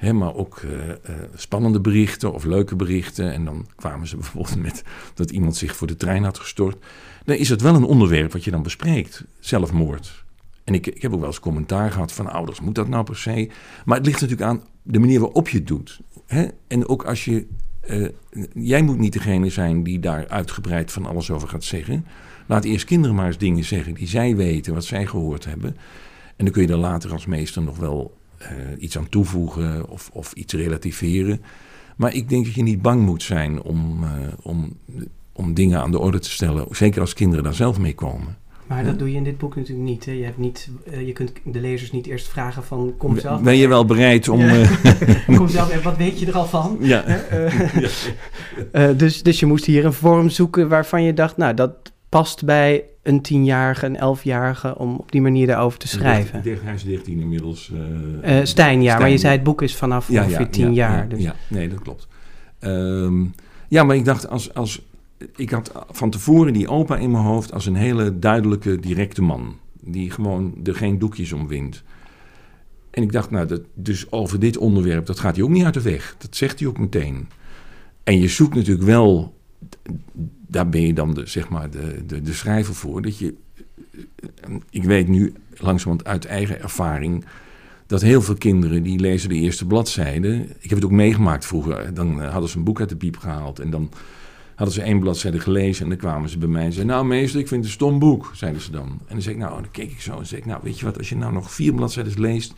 [0.00, 0.94] maar ook uh, uh,
[1.34, 3.32] spannende berichten of leuke berichten.
[3.32, 4.82] En dan kwamen ze bijvoorbeeld met
[5.14, 6.84] dat iemand zich voor de trein had gestort.
[7.24, 10.24] Dan is het wel een onderwerp wat je dan bespreekt, zelfmoord.
[10.64, 13.16] En ik, ik heb ook wel eens commentaar gehad van ouders, moet dat nou per
[13.16, 13.50] se?
[13.84, 16.00] Maar het ligt natuurlijk aan de manier waarop je het doet.
[16.66, 17.46] En ook als je.
[17.90, 18.08] Uh,
[18.54, 22.06] jij moet niet degene zijn die daar uitgebreid van alles over gaat zeggen.
[22.46, 25.76] Laat eerst kinderen maar eens dingen zeggen die zij weten, wat zij gehoord hebben.
[26.36, 28.17] En dan kun je er later als meester nog wel
[28.78, 31.40] iets aan toevoegen of, of iets relativeren.
[31.98, 34.10] Maar ik denk dat je niet bang moet zijn om, uh,
[34.42, 34.76] om,
[35.32, 36.66] om dingen aan de orde te stellen.
[36.70, 38.36] Zeker als kinderen daar zelf mee komen.
[38.66, 40.04] Maar dat doe je in dit boek natuurlijk niet.
[40.04, 40.12] Hè?
[40.12, 43.40] Je, hebt niet uh, je kunt de lezers niet eerst vragen van kom zelf.
[43.42, 44.40] Ben je wel bereid om...
[44.40, 44.68] Ja.
[45.36, 46.76] kom zelf en wat weet je er al van?
[46.80, 47.04] Ja.
[48.72, 48.92] ja.
[49.02, 51.36] dus, dus je moest hier een vorm zoeken waarvan je dacht...
[51.36, 56.42] nou, dat past bij een tienjarige, een elfjarige, om op die manier daarover te schrijven.
[56.42, 57.72] Hij is 13 inmiddels.
[58.24, 60.64] Uh, uh, Stijn, ja, maar je zei het boek is vanaf ja, ongeveer ja, 10
[60.64, 61.08] ja, jaar.
[61.08, 61.22] Dus.
[61.22, 62.08] Ja, nee, dat klopt.
[62.60, 63.34] Um,
[63.68, 64.82] ja, maar ik dacht, als, als,
[65.36, 69.56] ik had van tevoren die opa in mijn hoofd als een hele duidelijke, directe man.
[69.80, 71.82] Die gewoon er geen doekjes om wint.
[72.90, 75.74] En ik dacht, nou, dat, dus over dit onderwerp, dat gaat hij ook niet uit
[75.74, 76.14] de weg.
[76.18, 77.28] Dat zegt hij ook meteen.
[78.04, 79.34] En je zoekt natuurlijk wel
[80.48, 83.02] daar ben je dan de, zeg maar de, de, de schrijver voor.
[83.02, 83.34] Dat je,
[84.70, 87.24] ik weet nu langzamerhand uit eigen ervaring
[87.86, 90.46] dat heel veel kinderen die lezen de eerste bladzijde.
[90.58, 91.94] Ik heb het ook meegemaakt vroeger.
[91.94, 93.90] Dan eh, hadden ze een boek uit de piep gehaald en dan
[94.54, 97.40] hadden ze één bladzijde gelezen en dan kwamen ze bij mij en zeiden: Nou, meester,
[97.40, 98.88] ik vind het een stom boek, zeiden ze dan.
[98.88, 100.84] En dan zei ik: Nou, dan keek ik zo en zei ik: Nou, weet je
[100.84, 102.54] wat, als je nou nog vier bladzijden leest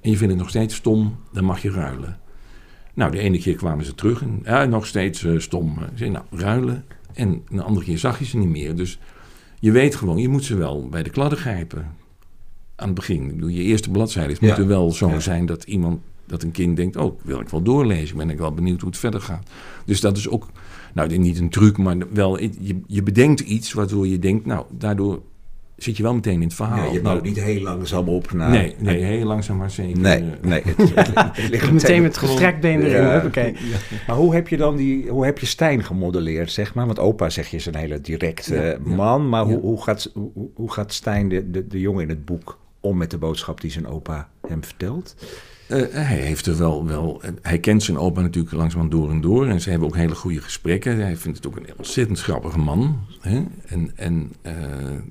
[0.00, 2.18] en je vindt het nog steeds stom, dan mag je ruilen.
[2.94, 5.78] Nou, de ene keer kwamen ze terug en ja, nog steeds uh, stom.
[5.78, 6.84] Ik zei: Nou, ruilen.
[7.12, 8.76] En een andere keer zag je ze niet meer.
[8.76, 8.98] Dus
[9.60, 11.96] je weet gewoon, je moet ze wel bij de kladden grijpen.
[12.76, 13.22] Aan het begin.
[13.22, 14.56] Ik bedoel, je eerste bladzijde ja.
[14.56, 18.16] moet wel zo zijn dat iemand, dat een kind denkt: Oh, wil ik wel doorlezen?
[18.16, 19.48] Ben ik wel benieuwd hoe het verder gaat.
[19.84, 20.48] Dus dat is ook,
[20.94, 25.22] nou, niet een truc, maar wel, je, je bedenkt iets waardoor je denkt: Nou, daardoor
[25.82, 26.86] zit je wel meteen in het verhaal.
[26.86, 28.50] Ja, je bouwt niet heel langzaam op naar...
[28.50, 30.00] Nee, nee heel langzaam maar zeker.
[30.00, 30.62] Nee, nee.
[30.64, 33.30] Het, het ligt meteen met gestrekt been erin.
[33.32, 33.52] Ja.
[34.06, 36.86] Maar hoe heb je dan die, hoe heb je Stijn gemodelleerd, zeg maar?
[36.86, 39.28] Want opa, zeg je, is een hele directe ja, man.
[39.28, 42.58] Maar hoe, hoe, gaat, hoe, hoe gaat Stijn, de, de, de jongen in het boek,
[42.80, 45.14] om met de boodschap die zijn opa hem vertelt?
[45.70, 47.22] Uh, hij heeft er wel, wel.
[47.42, 49.46] Hij kent zijn opa natuurlijk langzaam door en door.
[49.46, 50.98] En ze hebben ook hele goede gesprekken.
[50.98, 52.98] Hij vindt het ook een ontzettend grappige man.
[53.20, 53.42] Hè?
[53.66, 54.52] En, en uh,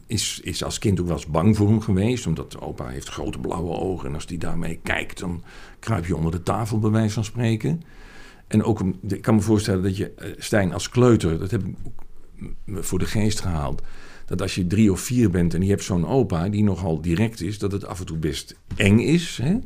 [0.08, 2.28] is, is als kind ook wel eens bang voor hem geweest.
[2.28, 4.08] Omdat opa heeft grote blauwe ogen.
[4.08, 5.44] En als hij daarmee kijkt, dan
[5.80, 7.82] kruip je onder de tafel, bij wijze van spreken.
[8.48, 11.76] En ook, ik kan me voorstellen dat je Stijn als kleuter, dat heb ik
[12.76, 13.82] voor de geest gehaald.
[14.26, 17.42] Dat als je drie of vier bent en je hebt zo'n opa die nogal direct
[17.42, 19.40] is, dat het af en toe best eng is.
[19.42, 19.58] Hè?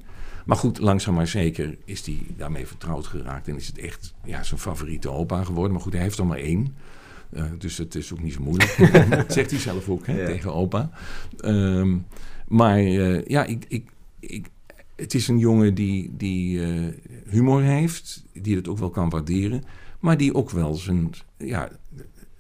[0.45, 3.47] Maar goed, langzaam maar zeker is hij daarmee vertrouwd geraakt.
[3.47, 5.71] En is het echt ja, zijn favoriete opa geworden.
[5.71, 6.75] Maar goed, hij heeft er maar één.
[7.32, 9.10] Uh, dus het is ook niet zo moeilijk.
[9.10, 10.25] dat zegt hij zelf ook hè, ja.
[10.25, 10.89] tegen opa.
[11.45, 12.06] Um,
[12.47, 14.49] maar uh, ja, ik, ik, ik,
[14.95, 16.93] het is een jongen die, die uh,
[17.29, 18.23] humor heeft.
[18.34, 19.63] Die het ook wel kan waarderen.
[19.99, 21.12] Maar die ook wel zijn...
[21.38, 21.69] Ja,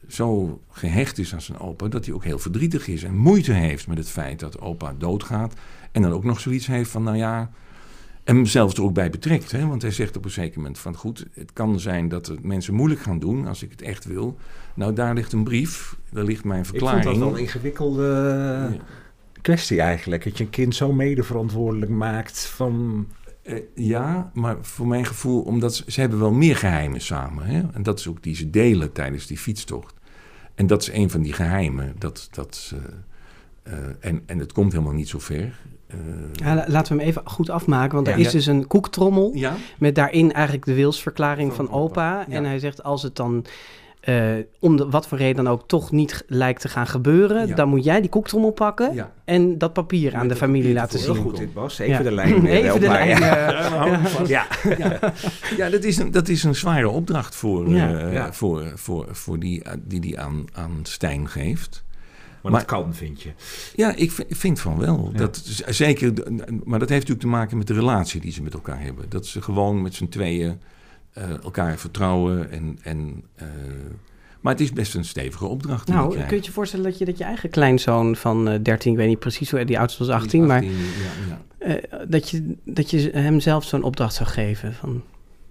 [0.07, 3.87] zo gehecht is aan zijn opa dat hij ook heel verdrietig is en moeite heeft
[3.87, 5.53] met het feit dat opa doodgaat.
[5.91, 7.51] En dan ook nog zoiets heeft van, nou ja,
[8.23, 9.51] En mezelf er ook bij betrekt.
[9.51, 9.67] Hè?
[9.67, 12.73] Want hij zegt op een zeker moment van goed, het kan zijn dat het mensen
[12.73, 14.37] moeilijk gaan doen als ik het echt wil.
[14.73, 17.03] Nou, daar ligt een brief, daar ligt mijn verklaring.
[17.03, 18.03] Ik vond dat wel een ingewikkelde
[18.71, 18.83] ja.
[19.41, 20.23] kwestie eigenlijk.
[20.23, 23.07] Dat je een kind zo medeverantwoordelijk maakt van...
[23.43, 27.45] Uh, ja, maar voor mijn gevoel, omdat ze, ze, hebben wel meer geheimen samen.
[27.45, 27.61] Hè?
[27.73, 29.93] En dat is ook die ze delen tijdens die fietstocht.
[30.55, 31.95] En dat is een van die geheimen.
[31.97, 35.59] Dat, dat, uh, uh, en, en het komt helemaal niet zo ver.
[36.33, 39.35] Ja, laten we hem even goed afmaken, want er is dus een koektrommel
[39.77, 42.19] met daarin eigenlijk de wilsverklaring van, van opa.
[42.21, 42.31] opa.
[42.33, 43.45] En hij zegt als het dan
[44.09, 47.55] uh, om de, wat voor reden dan ook toch niet lijkt te gaan gebeuren, ja.
[47.55, 49.11] dan moet jij die koektrommel pakken ja.
[49.25, 51.13] en dat papier aan de familie laten zien.
[51.13, 51.79] Heel goed dit, Bas.
[51.79, 52.45] Even de lijn.
[52.63, 53.19] Even de lijn.
[54.27, 54.47] ja,
[55.57, 55.69] ja.
[55.69, 59.99] dat, is een, dat is een zware opdracht voor, uh, voor, voor, voor die die,
[59.99, 61.83] die aan, aan Stijn geeft.
[62.43, 63.31] Maar, maar dat kan, vind je?
[63.75, 65.11] Ja, ik vind van wel.
[65.15, 66.13] Dat, zeker,
[66.63, 69.05] maar dat heeft natuurlijk te maken met de relatie die ze met elkaar hebben.
[69.09, 70.59] Dat ze gewoon met z'n tweeën
[71.17, 72.51] uh, elkaar vertrouwen.
[72.51, 73.47] En, en, uh,
[74.41, 75.87] maar het is best een stevige opdracht.
[75.87, 78.97] Nou, kun je je voorstellen dat je, dat je eigen kleinzoon van uh, 13, ik
[78.97, 82.05] weet niet precies hoe die oudste was 18, 18 maar ja, ja.
[82.05, 84.73] dat, je, dat je hem zelf zo'n opdracht zou geven?
[84.73, 85.03] Van...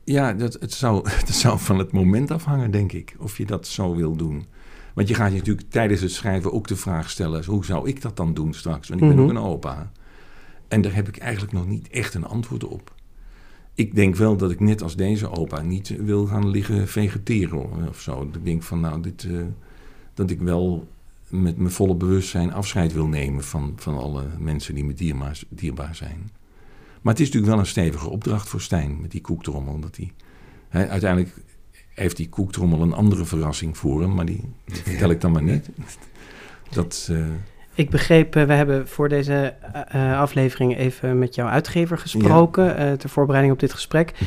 [0.05, 3.67] Ja, dat, het, zou, het zou van het moment afhangen, denk ik, of je dat
[3.67, 4.47] zo wil doen.
[4.95, 8.03] Want je gaat je natuurlijk tijdens het schrijven ook de vraag stellen: hoe zou ik
[8.03, 8.89] dat dan doen straks?
[8.89, 9.37] Want ik ben mm -hmm.
[9.37, 9.93] ook een opa.
[10.69, 12.95] En daar heb ik eigenlijk nog niet echt een antwoord op.
[13.75, 18.01] Ik denk wel dat ik net als deze opa niet wil gaan liggen vegeteren of
[18.01, 18.23] zo.
[18.23, 19.43] Ik denk van nou, dit, uh,
[20.15, 20.89] dat ik wel
[21.29, 25.95] met mijn volle bewustzijn afscheid wil nemen van, van alle mensen die me dierbaar, dierbaar
[25.95, 26.31] zijn.
[27.03, 29.81] Maar het is natuurlijk wel een stevige opdracht voor Stijn met die koektrommel.
[29.81, 30.13] Dat hij,
[30.69, 31.35] hij, uiteindelijk
[31.95, 35.43] heeft die koektrommel een andere verrassing voor hem, maar die, die vertel ik dan maar
[35.43, 35.69] niet.
[36.71, 37.27] Dat, uh,
[37.75, 39.55] ik begreep, uh, we hebben voor deze
[39.95, 42.97] uh, aflevering even met jouw uitgever gesproken, ja.
[42.97, 44.13] ter voorbereiding op dit gesprek.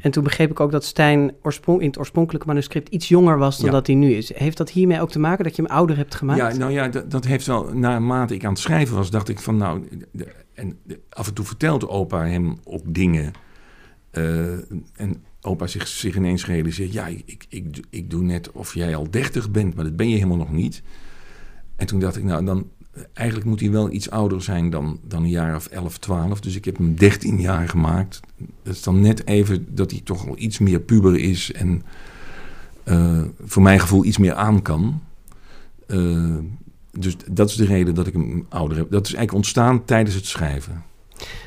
[0.00, 3.56] En toen begreep ik ook dat Stijn oorsprong, in het oorspronkelijke manuscript iets jonger was
[3.56, 3.72] dan ja.
[3.72, 4.34] dat hij nu is.
[4.34, 6.38] Heeft dat hiermee ook te maken dat je hem ouder hebt gemaakt?
[6.38, 9.38] Ja, nou ja, dat, dat heeft wel, naarmate ik aan het schrijven was, dacht ik
[9.38, 13.32] van nou, de, en de, af en toe vertelde opa hem ook dingen.
[14.96, 19.10] en opa zich, zich ineens realiseert: ja, ik, ik, ik doe net of jij al
[19.10, 20.82] dertig bent, maar dat ben je helemaal nog niet.
[21.76, 22.66] En toen dacht ik, nou, dan
[23.12, 26.40] eigenlijk moet hij wel iets ouder zijn dan, dan een jaar of 11, 12.
[26.40, 28.20] Dus ik heb hem 13 jaar gemaakt.
[28.62, 31.82] Dat is dan net even dat hij toch al iets meer puber is en
[32.84, 35.02] uh, voor mijn gevoel iets meer aan kan.
[35.86, 36.36] Uh,
[36.92, 38.90] dus dat is de reden dat ik hem ouder heb.
[38.90, 40.82] Dat is eigenlijk ontstaan tijdens het schrijven.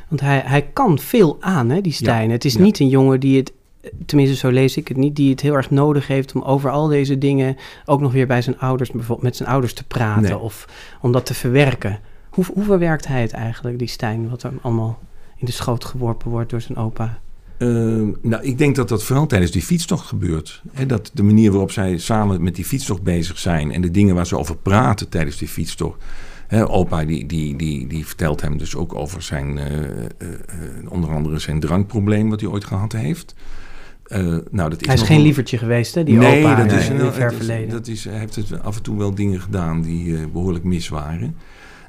[0.07, 2.27] Want hij, hij kan veel aan, hè, die Stijn.
[2.27, 2.61] Ja, het is ja.
[2.61, 3.53] niet een jongen die het
[4.05, 6.87] tenminste zo lees ik het niet, die het heel erg nodig heeft om over al
[6.87, 10.37] deze dingen ook nog weer bij zijn ouders, bijvoorbeeld met zijn ouders te praten nee.
[10.37, 10.67] of
[11.01, 11.99] om dat te verwerken.
[12.29, 14.99] Hoe, hoe verwerkt hij het eigenlijk, die Stijn, wat er allemaal
[15.37, 17.19] in de schoot geworpen wordt door zijn opa?
[17.57, 20.61] Uh, nou, ik denk dat dat vooral tijdens die fietstocht gebeurt.
[20.71, 24.15] He, dat de manier waarop zij samen met die fietstocht bezig zijn en de dingen
[24.15, 26.03] waar ze over praten tijdens die fietstocht.
[26.47, 30.29] He, opa die, die, die, die vertelt hem dus ook over zijn, uh, uh,
[30.87, 33.35] onder andere zijn drankprobleem wat hij ooit gehad heeft.
[34.15, 35.23] Uh, nou, dat is hij is geen een...
[35.23, 37.69] lievertje geweest, hè, die nee, opa dat is in het ver verleden.
[37.69, 41.35] Dat is, hij heeft af en toe wel dingen gedaan die uh, behoorlijk mis waren.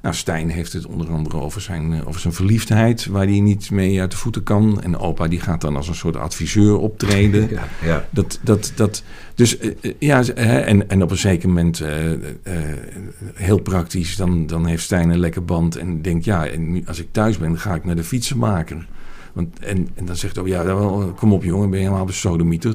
[0.03, 3.71] Nou, Stijn heeft het onder andere over zijn, uh, over zijn verliefdheid, waar hij niet
[3.71, 4.83] mee uit de voeten kan.
[4.83, 7.49] En opa die gaat dan als een soort adviseur optreden.
[7.51, 8.07] ja, ja.
[8.11, 9.03] Dat, dat, dat,
[9.35, 9.57] dus
[9.99, 11.83] ja, en, en op een zeker moment,
[13.35, 17.01] heel praktisch, dan, dan heeft Stijn een lekker band en denkt, ja, en nu, als
[17.01, 18.87] ik thuis ben, ga ik naar de fietsenmaker.
[19.35, 22.75] Want, en, en dan zegt hij, oh ja, kom op jongen, ben je helemaal besodemieter.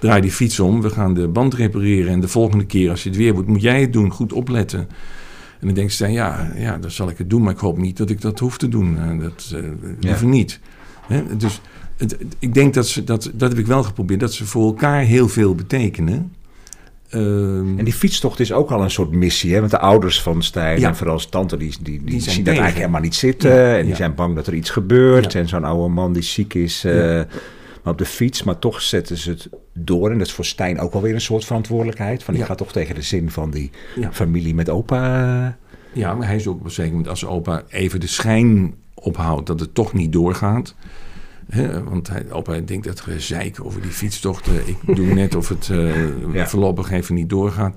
[0.00, 2.12] Draai die fiets om, we gaan de band repareren.
[2.12, 4.88] En de volgende keer als je het weer moet, moet jij het doen, goed opletten.
[5.60, 7.96] En dan denkt ze, ja, ja, dan zal ik het doen, maar ik hoop niet
[7.96, 8.96] dat ik dat hoef te doen.
[8.96, 9.62] Uh, dat uh,
[10.00, 10.32] liever ja.
[10.32, 10.60] niet.
[11.36, 11.60] Dus
[11.96, 15.00] het, ik denk dat ze, dat, dat heb ik wel geprobeerd, dat ze voor elkaar
[15.00, 16.32] heel veel betekenen.
[17.14, 19.58] Um, en die fietstocht is ook al een soort missie, hè?
[19.58, 20.88] Want de ouders van Stijn ja.
[20.88, 23.50] en vooral zijn tante, die, die, die, die zien dat eigenlijk helemaal niet zitten.
[23.50, 23.96] Ja, en die ja.
[23.96, 25.34] zijn bang dat er iets gebeurt.
[25.34, 26.92] En zo'n oude man die ziek is uh,
[27.82, 28.42] maar op de fiets.
[28.42, 30.10] Maar toch zetten ze het door.
[30.10, 32.22] En dat is voor Stijn ook alweer een soort verantwoordelijkheid.
[32.22, 33.70] Van ik ga toch tegen de zin van die
[34.10, 35.58] familie met opa.
[35.92, 39.46] Ja, maar hij is ook op een zeker moment als opa even de schijn ophoudt
[39.46, 40.74] dat het toch niet doorgaat.
[41.50, 44.68] He, want hij, opa denkt dat gezeik over die fietstochten.
[44.68, 46.48] Ik doe net of het uh, ja.
[46.48, 47.76] voorlopig even niet doorgaat.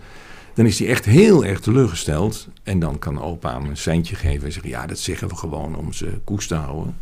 [0.54, 2.48] Dan is hij echt heel erg teleurgesteld.
[2.64, 5.76] En dan kan opa hem een seintje geven en zeggen: Ja, dat zeggen we gewoon
[5.76, 6.96] om ze koest te houden.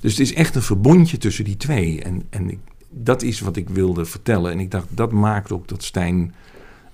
[0.00, 2.02] Dus het is echt een verbondje tussen die twee.
[2.02, 2.58] En, en ik,
[2.90, 4.52] dat is wat ik wilde vertellen.
[4.52, 6.34] En ik dacht, dat maakt ook dat Stijn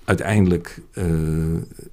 [0.03, 1.05] uiteindelijk uh,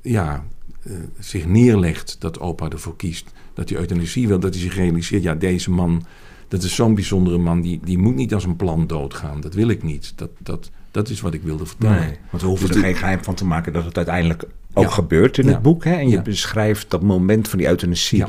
[0.00, 0.44] ja,
[0.86, 3.32] uh, zich neerlegt dat opa ervoor kiest.
[3.54, 6.06] Dat hij euthanasie wil, dat hij zich realiseert: ja, deze man
[6.52, 7.60] dat is zo'n bijzondere man.
[7.60, 9.40] Die, die moet niet als een plan doodgaan.
[9.40, 10.12] Dat wil ik niet.
[10.16, 12.00] Dat, dat, dat is wat ik wilde vertellen.
[12.00, 14.84] Nee, want we hoeven Dus er geen geheim van te maken dat het uiteindelijk ook
[14.84, 14.90] Ja.
[14.90, 15.52] gebeurt in Ja.
[15.52, 15.84] het boek.
[15.84, 15.92] Hè?
[15.94, 16.22] En je Ja.
[16.22, 18.24] beschrijft dat moment van die euthanasie.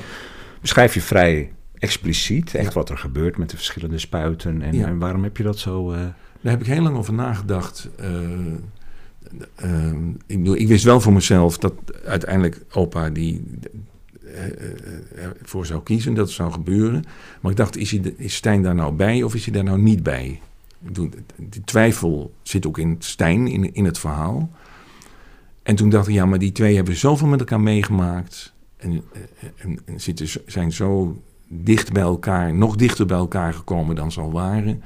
[0.61, 4.61] Beschrijf je vrij expliciet, echt wat er gebeurt met de verschillende spuiten.
[4.61, 5.91] En, en waarom heb je dat zo...
[5.91, 5.97] eh,
[6.41, 7.89] Daar heb ik heel lang over nagedacht.
[7.95, 8.07] Eh,
[9.55, 9.91] eh,
[10.27, 11.73] ik, bedoel, ik wist wel voor mezelf dat
[12.05, 13.43] uiteindelijk opa die
[14.33, 17.03] eh, eh, ervoor zou kiezen, dat zou gebeuren.
[17.41, 19.81] Maar ik dacht, is, hij, is Stijn daar nou bij of is hij daar nou
[19.81, 20.39] niet bij?
[21.37, 24.49] Die twijfel zit ook in Stijn, in, in het verhaal.
[25.63, 28.53] En toen dacht ik, ja, maar die twee hebben zoveel met elkaar meegemaakt.
[28.77, 33.95] En, eh, en, en zitten, zijn zo dicht bij elkaar, nog dichter bij elkaar gekomen
[33.95, 34.83] dan ze al waren.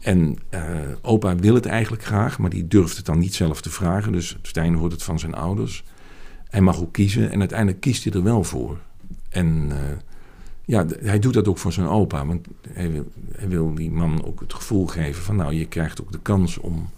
[0.00, 0.62] En eh,
[1.02, 4.12] opa wil het eigenlijk graag, maar die durft het dan niet zelf te vragen.
[4.12, 5.84] Dus Stijn hoort het van zijn ouders.
[6.48, 8.78] Hij mag ook kiezen en uiteindelijk kiest hij er wel voor.
[9.28, 9.78] En eh,
[10.64, 12.26] ja, hij doet dat ook voor zijn opa.
[12.26, 15.36] Want hij wil, hij wil die man ook het gevoel geven van...
[15.36, 16.90] nou, je krijgt ook de kans om,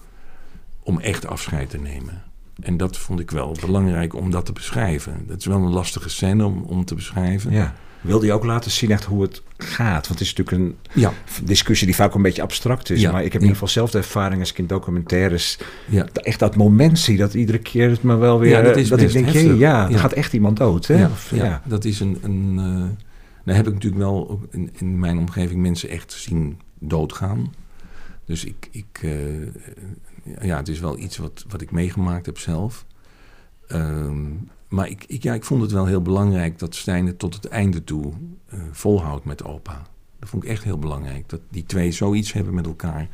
[0.82, 2.22] om echt afscheid te nemen.
[2.60, 5.24] En dat vond ik wel belangrijk om dat te beschrijven.
[5.26, 7.52] Dat is wel een lastige scène om, om te beschrijven.
[7.52, 7.74] ja.
[8.00, 10.06] Wilde je ook laten zien echt hoe het gaat?
[10.06, 13.00] Want het is natuurlijk een Ja, discussie die vaak een beetje abstract is.
[13.00, 13.12] Ja.
[13.12, 15.58] Maar ik heb in ieder geval zelf de ervaring als ik in documentaires...
[15.88, 16.06] ja.
[16.12, 18.50] echt dat moment zie, dat iedere keer het me wel weer...
[18.50, 20.86] Ja, dat is ik denk, ja, er gaat echt iemand dood.
[20.86, 20.98] Hè?
[20.98, 22.18] Ja, Of- ja, dat is een.
[22.22, 23.06] een eh,
[23.44, 27.54] daar heb ik natuurlijk wel in, in mijn omgeving mensen echt zien doodgaan.
[28.24, 28.68] Dus ik.
[28.70, 29.10] ik eh,
[30.40, 32.86] ja, het is wel iets wat, wat ik meegemaakt heb zelf.
[33.68, 34.26] Ehm,
[34.70, 37.46] maar ik, ik, ja, ik vond het wel heel belangrijk dat Stijn het tot het
[37.46, 38.12] einde toe
[38.48, 39.82] eh, volhoudt met opa.
[40.18, 41.28] Dat vond ik echt heel belangrijk.
[41.28, 43.08] Dat die twee zoiets hebben met elkaar.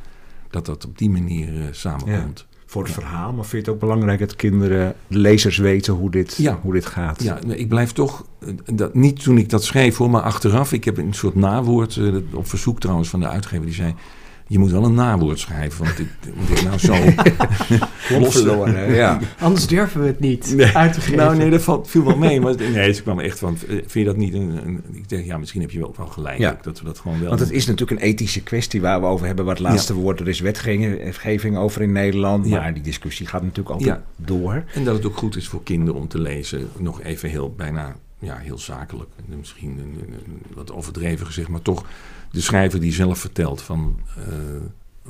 [0.49, 2.45] Dat dat op die manier eh, samenkomt.
[2.65, 6.11] Voor het verhaal, maar vind je het ook belangrijk dat kinderen, de lezers weten hoe
[6.11, 6.59] dit, Ja.
[6.61, 7.23] hoe dit gaat?
[7.23, 10.73] Ja, nee, ik blijf toch, eh, dat, niet toen ik dat schreef hoor, maar achteraf.
[10.73, 11.99] Ik heb een soort nawoord,
[12.33, 13.95] op verzoek trouwens van de uitgever, die zei...
[14.47, 16.93] Je moet wel een nawoord schrijven, want ik, moet ik nou zo
[18.65, 18.95] hè?
[18.95, 19.19] ja.
[19.39, 20.75] Anders durven we het niet Nee.
[20.75, 21.17] uit te geven.
[21.17, 22.41] Nou, nee, dat valt, viel wel mee.
[22.41, 24.67] Maar nee, ze kwam echt van, eh, vind je dat niet een...
[24.67, 26.37] een- ik denk, ja, misschien heb je ook wel gelijk.
[26.37, 26.51] Ja.
[26.51, 27.27] ook, dat we dat gewoon wel...
[27.27, 29.45] Want het is natuurlijk een ethische kwestie waar we over hebben.
[29.45, 32.47] Wat het laatste woord, er is wetgeving over in Nederland.
[32.47, 32.59] Ja.
[32.61, 34.03] Maar die discussie gaat natuurlijk altijd Ja.
[34.25, 34.63] door.
[34.73, 36.69] En dat het ook goed is voor kinderen om te lezen.
[36.77, 39.09] Nog even heel, bijna, ja, heel zakelijk.
[39.29, 41.83] En Misschien een, een- een- wat overdreven gezegd, maar toch
[42.31, 44.23] de schrijver die zelf vertelt van eh,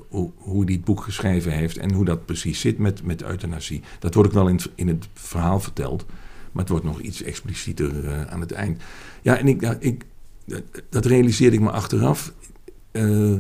[0.08, 3.82] hoe, hoe hij het boek geschreven heeft en hoe dat precies zit met, met euthanasie.
[4.00, 6.06] Dat wordt ook wel in, in het verhaal verteld,
[6.52, 8.82] maar het wordt nog iets explicieter eh, aan het eind.
[9.22, 10.06] Ja, en ik, ik,
[10.90, 12.34] dat, realiseerde ik me achteraf.
[12.92, 13.34] Eh,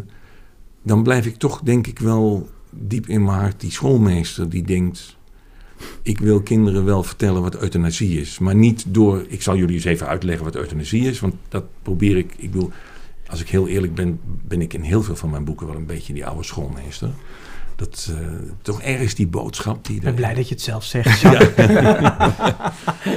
[0.83, 5.17] dan blijf ik toch, denk ik wel, diep in mijn hart die schoolmeester die denkt
[6.01, 8.39] ik wil kinderen wel vertellen wat euthanasie is.
[8.39, 9.25] Maar niet door.
[9.27, 11.19] Ik zal jullie eens even uitleggen wat euthanasie is.
[11.19, 12.33] Want dat probeer ik.
[12.37, 12.71] Ik bedoel,
[13.29, 15.85] als ik heel eerlijk ben, ben ik in heel veel van mijn boeken wel een
[15.85, 17.09] beetje die oude schoolmeester.
[17.75, 18.25] Dat eh,
[18.61, 19.95] toch ergens die boodschap die.
[19.95, 21.21] Ik ben er- blij dat je het zelf zegt.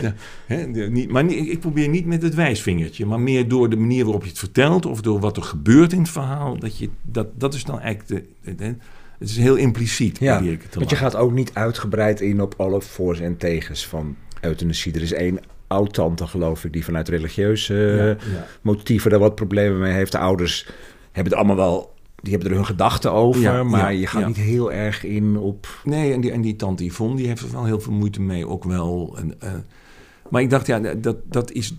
[0.02, 0.14] Ja,
[0.46, 3.76] hè, de- niet, maar niet- ik probeer niet met het wijsvingertje, maar meer door de
[3.76, 6.58] manier waarop je het vertelt of door wat er gebeurt in het verhaal.
[6.58, 8.52] Dat, je, dat, dat is dan eigenlijk de.
[8.56, 8.74] de-
[9.18, 10.18] het is heel impliciet.
[10.18, 13.20] Ja, probeer ik het te want je gaat ook niet uitgebreid in op alle voor's
[13.20, 14.92] en tegens van euthanasie.
[14.94, 15.38] Er is één
[15.70, 18.46] oud-tante, geloof ik, die vanuit religieuze Ja, ja.
[18.62, 20.12] motieven daar wat problemen mee heeft.
[20.12, 20.68] De ouders
[21.12, 21.94] hebben het allemaal wel...
[22.22, 24.26] Die hebben er hun gedachten over, Ja, maar ja, je gaat ja.
[24.26, 25.80] niet heel erg in op...
[25.84, 28.46] Nee, en die, en die tante Yvonne, die heeft er wel heel veel moeite mee,
[28.48, 29.14] ook wel.
[29.18, 29.52] En, eh,
[30.28, 31.76] maar ik dacht, ja, dat, dat is...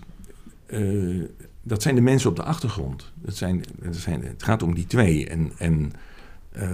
[0.66, 0.80] eh,
[1.62, 3.12] dat zijn de mensen op de achtergrond.
[3.14, 5.28] Dat zijn, dat zijn, het gaat om die twee.
[5.28, 5.92] En, en
[6.52, 6.68] eh,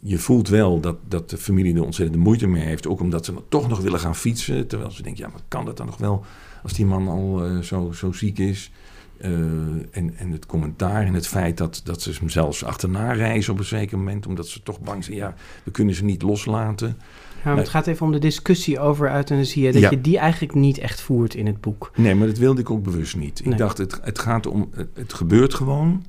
[0.00, 2.86] je voelt wel dat, dat de familie er ontzettend moeite mee heeft.
[2.86, 4.66] Ook omdat ze dan toch nog willen gaan fietsen.
[4.66, 6.24] Terwijl ze denken, ja, maar kan dat dan nog wel
[6.62, 8.70] als die man al eh, zo, zo ziek is?
[9.18, 13.52] Eh, en, en het commentaar en het feit dat, dat ze hem zelfs achterna reizen
[13.52, 14.26] op een zeker moment.
[14.26, 16.96] Omdat ze toch bang zijn, ja, we kunnen ze niet loslaten.
[17.44, 19.72] Ja, maar het gaat even om de discussie over euthanasie.
[19.72, 19.90] Dat Ja.
[19.90, 21.90] je die eigenlijk niet echt voert in het boek.
[21.96, 23.44] Nee, maar dat wilde ik ook bewust niet.
[23.44, 26.04] Ik dacht, het, het gaat om, het, het gebeurt gewoon.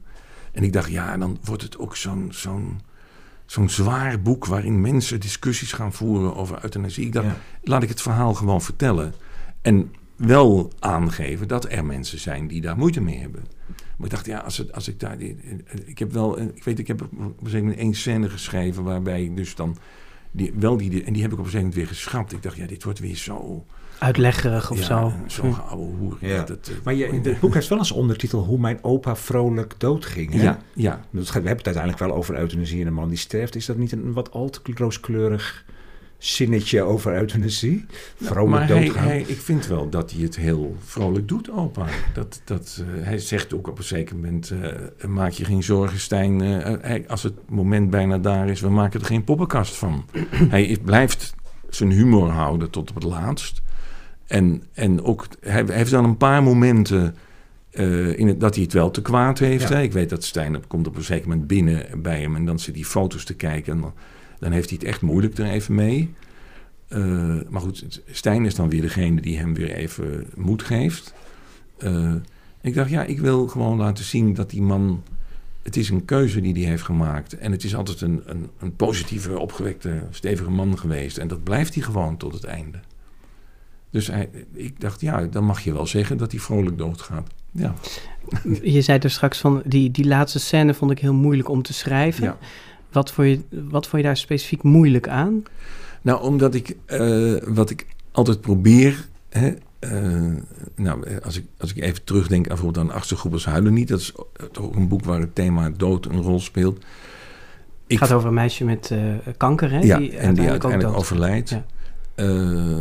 [0.58, 2.80] En ik dacht, ja, dan wordt het ook zo'n zo'n
[3.46, 7.06] zo'n zwaar boek waarin mensen discussies gaan voeren over euthanasie.
[7.06, 7.38] Ik dacht, Ja.
[7.64, 9.14] laat ik het verhaal gewoon vertellen.
[9.62, 13.44] En wel aangeven dat er mensen zijn die daar moeite mee hebben.
[13.68, 15.22] Maar ik dacht, ja, als, het, als ik daar...
[15.86, 19.32] Ik heb wel, ik weet, ik heb op een gegeven moment één scène geschreven waarbij
[19.36, 19.78] dus dan...
[20.32, 22.32] Die, wel die, en die heb ik op een gegeven moment weer geschrapt.
[22.34, 23.66] Ik dacht, ja, dit wordt weer zo...
[24.00, 25.14] Uitleggerig of ja, zo.
[25.28, 25.60] Zo'n Hm.
[25.60, 26.18] oude hoer.
[26.22, 26.44] Ja.
[26.44, 30.34] Dat, eh, Maar je, het boek heeft wel als ondertitel Hoe mijn opa vrolijk doodging.
[30.34, 30.44] Hè?
[30.44, 31.02] Ja, ja.
[31.12, 33.56] Dat gaat- We hebben het uiteindelijk wel over euthanasie en een man die sterft.
[33.56, 35.66] Is dat niet een wat al te rooskleurig
[36.18, 37.86] zinnetje over euthanasie.
[38.18, 39.04] Nou, Vrolijk maar hij, doodgaan.
[39.04, 41.86] hij, ik vind wel dat hij het heel vrolijk doet, opa.
[42.14, 46.00] Dat, dat, eh, hij zegt ook op een zeker moment, eh, maak je geen zorgen
[46.00, 46.42] Stijn.
[46.42, 50.06] eh, hij- als het moment bijna daar is, we maken er geen poppenkast van.
[50.50, 51.36] hij blijft
[51.70, 53.62] zijn humor houden tot op het laatst.
[54.28, 57.16] En, en ook, hij, hij heeft dan een paar momenten
[57.70, 59.70] eh, in het, dat hij het wel te kwaad heeft.
[59.70, 59.76] Ja.
[59.76, 59.82] Hè?
[59.82, 62.36] Ik weet dat Stijn op- komt op een zeker moment binnen bij hem...
[62.36, 63.94] en dan zit hij foto's te kijken en dan,
[64.40, 66.14] dan heeft hij het echt moeilijk er even mee...
[66.88, 71.14] Eh, maar goed, Stijn is dan weer degene die hem weer even moed geeft.
[71.78, 72.14] Eh,
[72.62, 75.04] ik dacht, ja, ik wil gewoon laten zien dat die man...
[75.62, 77.38] Het is een keuze die hij heeft gemaakt.
[77.38, 81.18] En het is altijd een, een, een positieve, opgewekte, stevige man geweest.
[81.18, 82.80] En dat blijft hij gewoon tot het einde.
[83.90, 87.28] Dus hij, ik dacht, ja, dan mag je wel zeggen dat hij vrolijk doodgaat.
[87.52, 87.74] Ja,
[88.62, 91.74] Je zei er straks van, die, die laatste scène vond ik heel moeilijk om te
[91.74, 92.24] schrijven.
[92.24, 92.38] ja.
[92.92, 95.44] Wat, vond je, wat vond je daar specifiek moeilijk aan?
[96.02, 99.08] Nou, omdat ik, eh, wat ik altijd probeer.
[99.30, 100.36] Hè, eh,
[100.76, 103.88] nou, als ik, als ik even terugdenk aan bijvoorbeeld aan Achtste Groepers Huilen niet.
[103.88, 104.14] Dat is
[104.60, 106.84] ook een boek waar het thema dood een rol speelt.
[107.88, 109.00] Het gaat over een meisje met eh,
[109.38, 109.80] kanker, hè?
[109.80, 111.50] ja, die en die uiteindelijk overlijdt.
[111.50, 111.66] Ja.
[112.18, 112.80] Eh,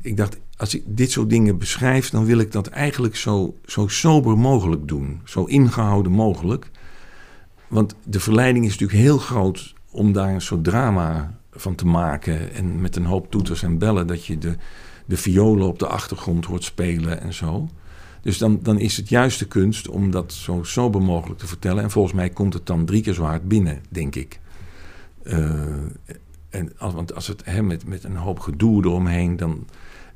[0.00, 3.88] ik dacht, als ik dit soort dingen beschrijf, dan wil ik dat eigenlijk zo, zo
[3.88, 5.20] sober mogelijk doen.
[5.24, 6.70] Zo ingehouden mogelijk.
[7.68, 12.54] Want de verleiding is natuurlijk heel groot om daar een soort drama van te maken.
[12.54, 14.56] En met een hoop toeters en bellen dat je de,
[15.06, 17.68] de violen op de achtergrond hoort spelen en zo.
[18.22, 21.82] Dus dan, dan is het juist de kunst om dat zo sober mogelijk te vertellen.
[21.82, 24.40] En volgens mij komt het dan drie keer zo hard binnen, denk ik.
[25.22, 25.60] Eh,
[26.52, 29.66] en als, want als het hè, met, met een hoop gedoe eromheen, dan.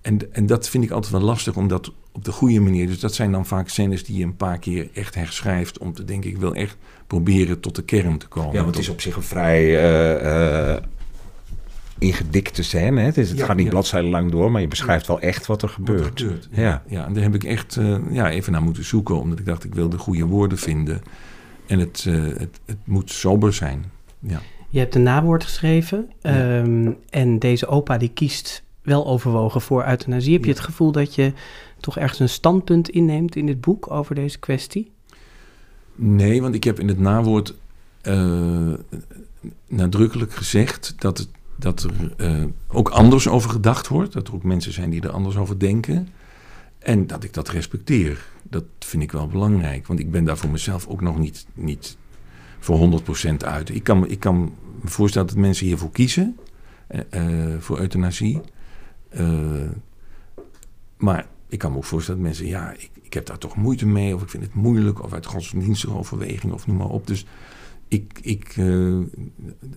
[0.00, 2.86] En, en dat vind ik altijd wel lastig, om dat op de goede manier.
[2.86, 5.78] Dus dat zijn dan vaak scènes die je een paar keer echt herschrijft.
[5.78, 6.76] Om te denken, ik wil echt
[7.06, 8.52] proberen tot de kern te komen.
[8.52, 10.82] Ja, want het is op zich een vrij eh, eh,
[11.98, 13.00] ingedikte scène.
[13.00, 13.06] Hè?
[13.06, 13.70] Het, is, het Ja, gaat niet ja.
[13.70, 16.20] bladzijden lang door, maar je beschrijft wel echt wat er wat gebeurt.
[16.20, 16.48] er gebeurt.
[16.50, 16.82] Ja.
[16.86, 19.20] ja, en daar heb ik echt eh, ja, even naar moeten zoeken.
[19.20, 21.02] Omdat ik dacht, ik wil de goede woorden vinden.
[21.66, 22.04] En het,
[22.38, 23.84] het, het moet sober zijn.
[24.20, 24.40] Ja.
[24.76, 26.10] Je hebt een nawoord geschreven.
[26.20, 26.58] Ja.
[26.58, 30.32] ehm, en deze opa die kiest wel overwogen voor euthanasie.
[30.32, 31.32] Heb je het gevoel dat je
[31.80, 34.90] toch ergens een standpunt inneemt in dit boek over deze kwestie?
[35.94, 37.54] Nee, want ik heb in het nawoord
[38.00, 38.72] eh,
[39.68, 44.12] nadrukkelijk gezegd dat, het, dat er eh, ook anders over gedacht wordt.
[44.12, 46.08] Dat er ook mensen zijn die er anders over denken.
[46.78, 48.24] En dat ik dat respecteer.
[48.42, 49.86] Dat vind ik wel belangrijk.
[49.86, 51.96] Want ik ben daar voor mezelf ook nog niet, niet
[52.58, 53.00] voor
[53.32, 53.74] 100% uit.
[53.74, 54.52] Ik kan, ik kan
[54.86, 56.36] me voorstellen dat mensen hiervoor kiezen.
[56.86, 58.40] eh, eh, voor euthanasie.
[59.08, 59.26] Eh,
[60.96, 63.86] maar ik kan me ook voorstellen dat mensen, ja, ik, ik heb daar toch moeite
[63.86, 67.06] mee, of ik vind het moeilijk, of uit godsdienstige overweging, of noem maar op.
[67.06, 67.26] Dus
[67.88, 68.52] ik, ik,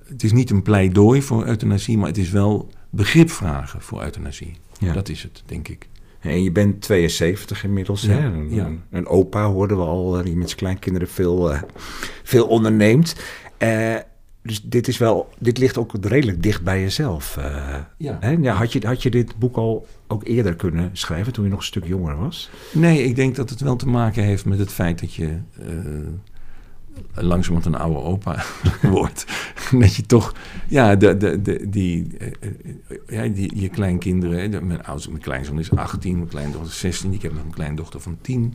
[0.06, 4.54] het is niet een pleidooi voor euthanasie, maar het is wel begrip vragen voor euthanasie.
[4.80, 4.94] Ja.
[4.94, 5.88] Dat is het, denk ik.
[6.20, 8.02] En je bent 72 inmiddels.
[8.02, 8.26] Ja, hè?
[8.26, 8.66] Een, ja.
[8.66, 11.54] een- een opa hoorden we al, die met zijn kleinkinderen veel,
[12.24, 13.16] veel onderneemt.
[13.58, 13.96] Eh,
[14.42, 17.38] dus dit, is wel, dit ligt ook redelijk dicht bij jezelf.
[17.38, 18.18] eh, Ja.
[18.20, 18.30] hè?
[18.42, 21.60] Ja, had, je, had je dit boek al ook eerder kunnen schrijven toen je nog
[21.60, 22.50] een stuk jonger was?
[22.72, 25.68] Nee, ik denk dat het wel te maken heeft met het feit dat je eh
[27.14, 28.44] langzamerhand een oude opa
[28.82, 29.26] wordt.
[29.72, 30.34] dat je toch,
[30.68, 32.28] ja, de, de, de, die, eh,
[33.08, 37.22] ja, die, je kleinkinderen, mijn, oudste, mijn kleinzoon is 18, mijn kleindochter is 16, ik
[37.22, 38.54] heb nog een kleindochter van 10.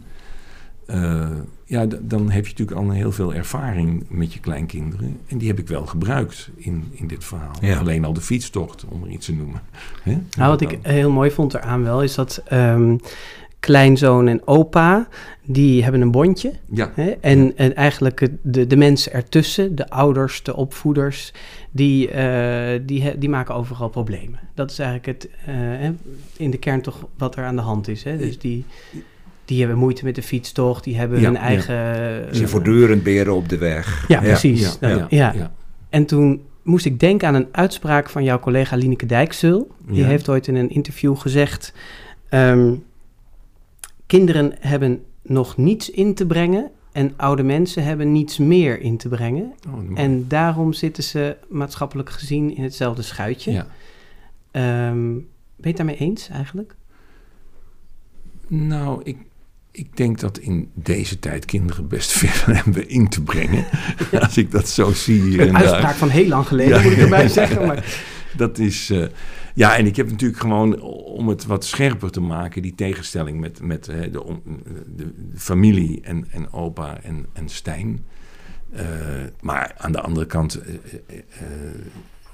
[0.86, 1.28] Eh,
[1.64, 5.18] ja, dan heb je natuurlijk al heel veel ervaring met je kleinkinderen.
[5.26, 7.54] En die heb ik wel gebruikt in, in dit verhaal.
[7.60, 7.78] Ja.
[7.78, 9.60] Alleen al de fietstocht, om er iets te noemen.
[10.02, 10.18] Hè?
[10.36, 12.96] Nou, wat ik heel mooi vond eraan wel, is dat ehm,
[13.64, 15.08] kleinzoon en opa,
[15.44, 16.52] die hebben een bondje.
[16.70, 17.10] Ja, Hè?
[17.10, 21.32] En, en eigenlijk de, de mensen ertussen, de ouders, de opvoeders,
[21.70, 24.40] die, eh, die, die maken overal problemen.
[24.54, 25.92] Dat is eigenlijk het, eh, hè,
[26.36, 28.02] in de kern toch wat er aan de hand is.
[28.02, 28.16] Hè?
[28.16, 28.64] Dus die,
[29.44, 31.40] die hebben moeite met de fietstocht, die hebben Ja, hun ja.
[31.40, 31.94] eigen...
[31.94, 34.04] Ze eh, zijn voortdurend beren op de weg.
[34.08, 34.60] ja, precies.
[34.80, 35.32] ja, Dat- ja, ja.
[35.32, 35.52] ja.
[35.88, 39.70] En toen moest ik denken aan een uitspraak van jouw collega Lineke Dijkzul.
[39.86, 40.06] Die Ja.
[40.06, 41.72] heeft ooit in een interview gezegd...
[42.28, 42.74] ehm,
[44.06, 46.70] kinderen hebben nog niets in te brengen...
[46.92, 49.52] en oude mensen hebben niets meer in te brengen.
[49.68, 49.98] Oh.
[49.98, 53.52] En daarom zitten ze maatschappelijk gezien in hetzelfde schuitje.
[53.52, 53.66] ja.
[54.50, 55.22] Ehm, ben
[55.56, 56.74] je het daarmee eens eigenlijk?
[58.46, 59.16] Nou, ik,
[59.76, 63.64] ik denk dat in deze tijd kinderen best veel hebben in te brengen.
[64.20, 65.62] Als ik dat zo zie hier en Een daar.
[65.62, 66.82] uitspraak van heel lang geleden, Ja.
[66.82, 67.66] moet ik erbij zeggen.
[67.66, 67.84] Maar,
[68.36, 68.90] Dat is...
[68.90, 69.06] eh,
[69.54, 72.62] ja, en ik heb natuurlijk gewoon, om het wat scherper te maken...
[72.62, 74.34] die tegenstelling met, met eh, de, de,
[74.96, 78.04] de familie en, en opa en, en Stijn.
[78.72, 78.84] Eh,
[79.40, 80.60] maar aan de andere kant...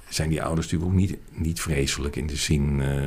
[0.09, 2.81] zijn die ouders natuurlijk ook niet, niet vreselijk in de zin.
[2.81, 3.03] eh,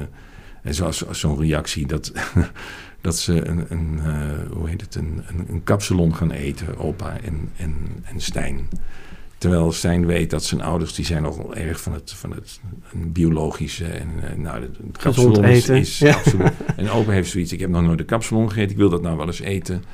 [0.62, 2.12] en zoals zo'n reactie dat,
[3.04, 7.18] dat ze een, een, eh, hoe heet het, een, een, een kapsalon gaan eten, opa
[7.24, 8.68] en, en, en Stijn.
[9.38, 12.60] Terwijl Stijn weet dat zijn ouders, die zijn nogal erg van het, van het
[12.92, 15.76] een biologische en eh, nou, het, kapsalon is, eten.
[15.76, 16.14] is Ja.
[16.14, 16.52] absoluut.
[16.76, 19.16] En opa heeft zoiets, ik heb nog nooit een kapsalon gegeten, ik wil dat nou
[19.16, 19.84] wel eens eten.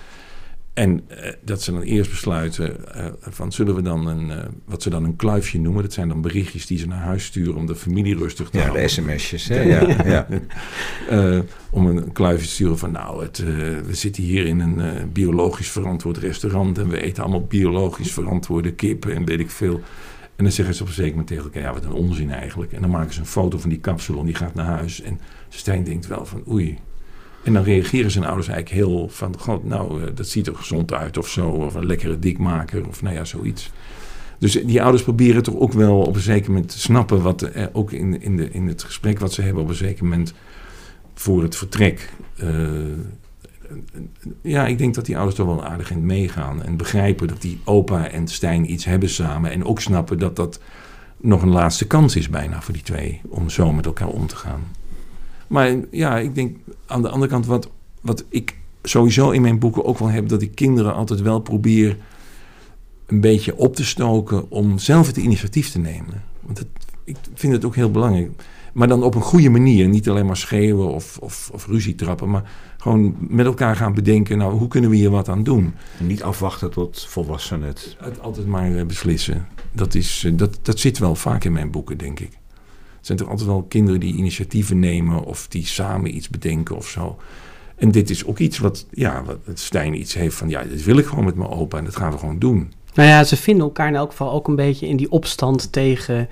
[0.75, 4.83] En eh, dat ze dan eerst besluiten eh, van zullen we dan een, eh, wat
[4.83, 5.83] ze dan een kluifje noemen.
[5.83, 8.63] Dat zijn dan berichtjes die ze naar huis sturen om de familie rustig te Ja,
[8.63, 8.83] houden.
[8.83, 9.49] de sms'jes.
[9.49, 9.61] Hè?
[9.61, 10.27] Ja, ja.
[11.71, 13.39] Om een kluifje te sturen van nou, het,
[13.87, 19.15] we zitten hier in een biologisch verantwoord restaurant en we eten allemaal biologisch verantwoorde kippen
[19.15, 19.81] en weet ik veel.
[20.37, 22.73] En dan zeggen ze op een zeker moment tegen elkaar, ja wat een onzin eigenlijk.
[22.73, 25.01] En dan maken ze een foto van die kapsalon, die gaat naar huis.
[25.03, 26.79] En Stijn denkt wel van oei.
[27.45, 30.93] En dan reageren zijn ouders eigenlijk heel van, god nou, eh, dat ziet er gezond
[30.93, 31.49] uit of zo.
[31.49, 33.71] Of een lekkere dikmaker of nou ja, zoiets.
[34.39, 37.71] Dus die ouders proberen toch ook wel op een zeker moment te snappen wat er
[37.73, 40.35] ook in, in, de, in het gesprek wat ze hebben op een zeker moment
[41.15, 42.13] voor het vertrek.
[42.37, 42.49] eh,
[44.43, 47.61] ja, ik denk dat die ouders toch wel aardig in meegaan en begrijpen dat die
[47.65, 49.51] opa en Stijn iets hebben samen.
[49.51, 50.61] En ook snappen dat dat
[51.17, 54.37] nog een laatste kans is bijna voor die twee om zo met elkaar om te
[54.37, 54.63] gaan.
[55.51, 57.71] Maar ja, ik denk aan de andere kant wat,
[58.01, 61.97] wat ik sowieso in mijn boeken ook wel heb, dat ik kinderen altijd wel probeer
[63.07, 66.23] een beetje op te stoken om zelf het initiatief te nemen.
[66.41, 66.67] Want het,
[67.05, 68.31] ik vind het ook heel belangrijk.
[68.73, 69.89] Maar dan op een goede manier.
[69.89, 72.31] Niet alleen maar schreeuwen of, of, of ruzie trappen.
[72.31, 74.39] Maar gewoon met elkaar gaan bedenken.
[74.39, 75.75] Nou, hoe kunnen we hier wat aan doen?
[75.99, 77.97] Niet afwachten tot volwassenen het...
[78.01, 79.47] Het altijd maar eh, beslissen.
[79.73, 82.40] Dat, is, eh, dat, dat zit wel vaak in mijn boeken, denk ik.
[83.01, 85.25] Het zijn toch altijd wel kinderen die initiatieven nemen.
[85.25, 87.19] Of die samen iets bedenken of zo.
[87.77, 90.49] En dit is ook iets wat, ja, wat Stijn iets heeft van...
[90.49, 92.73] Ja, dit wil ik gewoon met mijn opa en dat gaan we gewoon doen.
[92.95, 96.29] Nou ja, ze vinden elkaar in elk geval ook een beetje in die opstand tegen,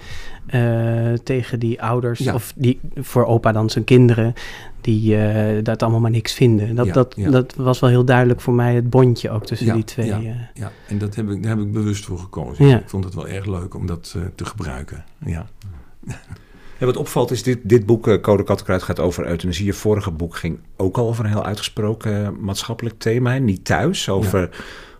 [0.46, 2.18] eh, tegen die ouders.
[2.18, 2.34] Ja.
[2.34, 4.34] Of die, voor opa dan zijn kinderen,
[4.80, 6.74] die eh, dat allemaal maar niks vinden.
[6.74, 7.30] Dat, Ja, dat, ja.
[7.30, 10.06] dat was wel heel duidelijk voor mij, het bondje ook tussen Ja, die twee.
[10.06, 10.18] ja.
[10.18, 10.34] eh.
[10.54, 12.66] Ja, en dat heb ik, daar heb ik bewust voor gekozen.
[12.66, 12.78] Ja.
[12.78, 15.04] Ik vond het wel erg leuk om dat te gebruiken.
[15.24, 15.46] Ja.
[16.78, 19.64] Ja, wat opvalt is, dit, dit boek, eh, Code Kattenkruid, gaat over euthanasie.
[19.64, 23.32] Je vorige boek ging ook al over een heel uitgesproken eh, maatschappelijk thema.
[23.32, 24.50] hè, Niet thuis, over...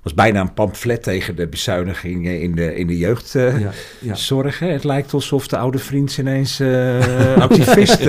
[0.03, 4.61] was bijna een pamflet tegen de bezuinigingen in de, in de jeugdzorg.
[4.61, 4.67] ja?
[4.67, 8.03] Het lijkt alsof de oude vriend ineens eh, activist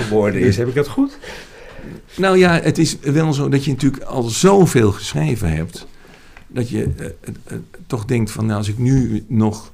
[0.00, 0.56] geworden is.
[0.56, 1.18] Heb ik dat goed?
[2.16, 5.86] Nou ja, het is wel zo dat je natuurlijk al zoveel geschreven hebt.
[6.46, 7.14] Dat je
[7.86, 9.72] toch denkt van, nou, als ik nu nog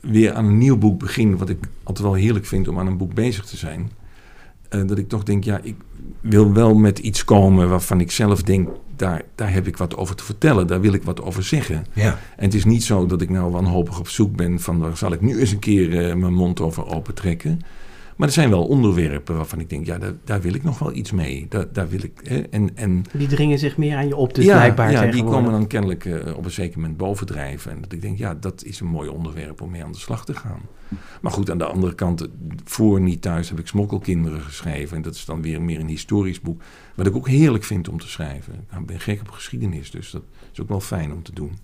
[0.00, 2.96] weer aan een nieuw boek begin, wat ik altijd wel heerlijk vind om aan een
[2.96, 3.90] boek bezig te zijn.
[4.68, 5.74] eh, dat ik toch denk, ja, ik
[6.20, 10.14] wil wel met iets komen waarvan ik zelf denk, daar, daar heb ik wat over
[10.14, 11.86] te vertellen, daar wil ik wat over zeggen.
[11.92, 12.18] Ja.
[12.36, 15.12] En het is niet zo dat ik nou wanhopig op zoek ben van waar zal
[15.12, 17.60] ik nu eens een keer eh, mijn mond over opentrekken.
[18.20, 20.92] Maar er zijn wel onderwerpen waarvan ik denk, ja, daar, daar wil ik nog wel
[20.92, 21.46] iets mee.
[21.48, 22.20] Daar, daar wil ik.
[22.22, 25.24] Hè, en, en Die dringen zich meer aan je op, dus ja, blijkbaar ja die
[25.24, 27.70] komen dan kennelijk eh, op een zeker moment bovendrijven.
[27.70, 30.24] En dat ik denk, ja, dat is een mooi onderwerp om mee aan de slag
[30.24, 30.60] te gaan.
[31.20, 32.28] Maar goed, aan de andere kant, eh,
[32.64, 34.96] voor Niet Thuis heb ik Smokkelkinderen geschreven.
[34.96, 36.62] En dat is dan weer meer een historisch boek.
[36.94, 38.64] Wat ik ook heerlijk vind om te schrijven.
[38.70, 41.58] Nou, ik ben gek op geschiedenis, dus dat is ook wel fijn om te doen.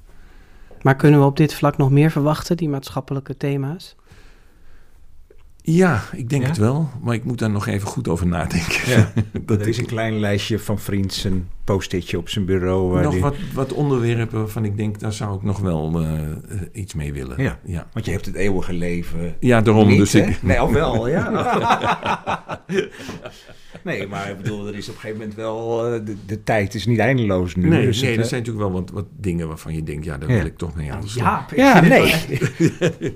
[0.82, 3.96] Maar kunnen we op dit vlak nog meer verwachten, die maatschappelijke thema's?
[5.68, 6.48] Ja, ik denk Ja?
[6.48, 6.90] het wel.
[7.02, 8.90] Maar ik moet daar nog even goed over nadenken.
[8.90, 9.12] Ja.
[9.46, 12.90] dat Er is een klein lijstje van vriends, een post-itje op zijn bureau.
[12.92, 16.20] waar nog die- wat, wat onderwerpen waarvan ik denk, daar zou ik nog wel eh,
[16.22, 16.36] eh,
[16.72, 17.42] iets mee willen.
[17.42, 17.58] Ja.
[17.64, 17.86] ja.
[17.92, 19.34] Want je hebt het eeuwige leven.
[19.40, 19.88] Ja, daarom.
[19.88, 20.20] Niet, dus hè?
[20.20, 21.30] ik, Nee, al wel, ja.
[23.84, 25.86] nee, maar ik bedoel, er is op een gegeven moment wel...
[25.94, 27.68] eh, De, de tijd is niet eindeloos nu.
[27.68, 30.18] Nee, dus nee het, er zijn natuurlijk wel wat, wat dingen waarvan je denkt, ja,
[30.18, 30.36] daar Ja.
[30.36, 31.24] wil ik toch mee aan de slag.
[31.24, 32.14] Ja, ik Ja, nee.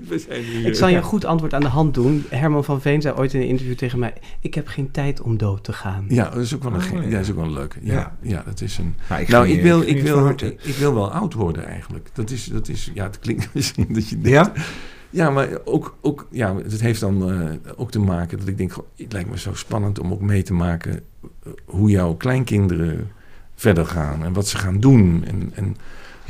[0.07, 2.23] We zijn Ik zal je een goed antwoord aan de hand doen.
[2.29, 5.37] Herman van Veen zei ooit in een interview tegen mij: Ik heb geen tijd om
[5.37, 6.05] dood te gaan.
[6.07, 7.01] Ja, dat is ook wel een, Oh, ja.
[7.01, 7.09] ja.
[7.09, 7.77] dat is ook wel een leuke.
[7.81, 8.40] Ja, Ja.
[8.45, 8.49] Ja.
[8.49, 8.95] dat is een.
[9.09, 10.29] Nou, ik nou, wil, ik wil,
[10.63, 12.09] ik, wil wel oud worden eigenlijk.
[12.13, 14.63] Dat is, dat is, ja, het klinkt misschien dat je denkt, Ja?
[15.11, 18.71] Ja, maar ook, ook ja, het heeft dan eh, ook te maken dat ik denk,
[18.71, 23.11] goh, het lijkt me zo spannend om ook mee te maken eh, hoe jouw kleinkinderen
[23.55, 25.23] verder gaan en wat ze gaan doen.
[25.27, 25.77] En, en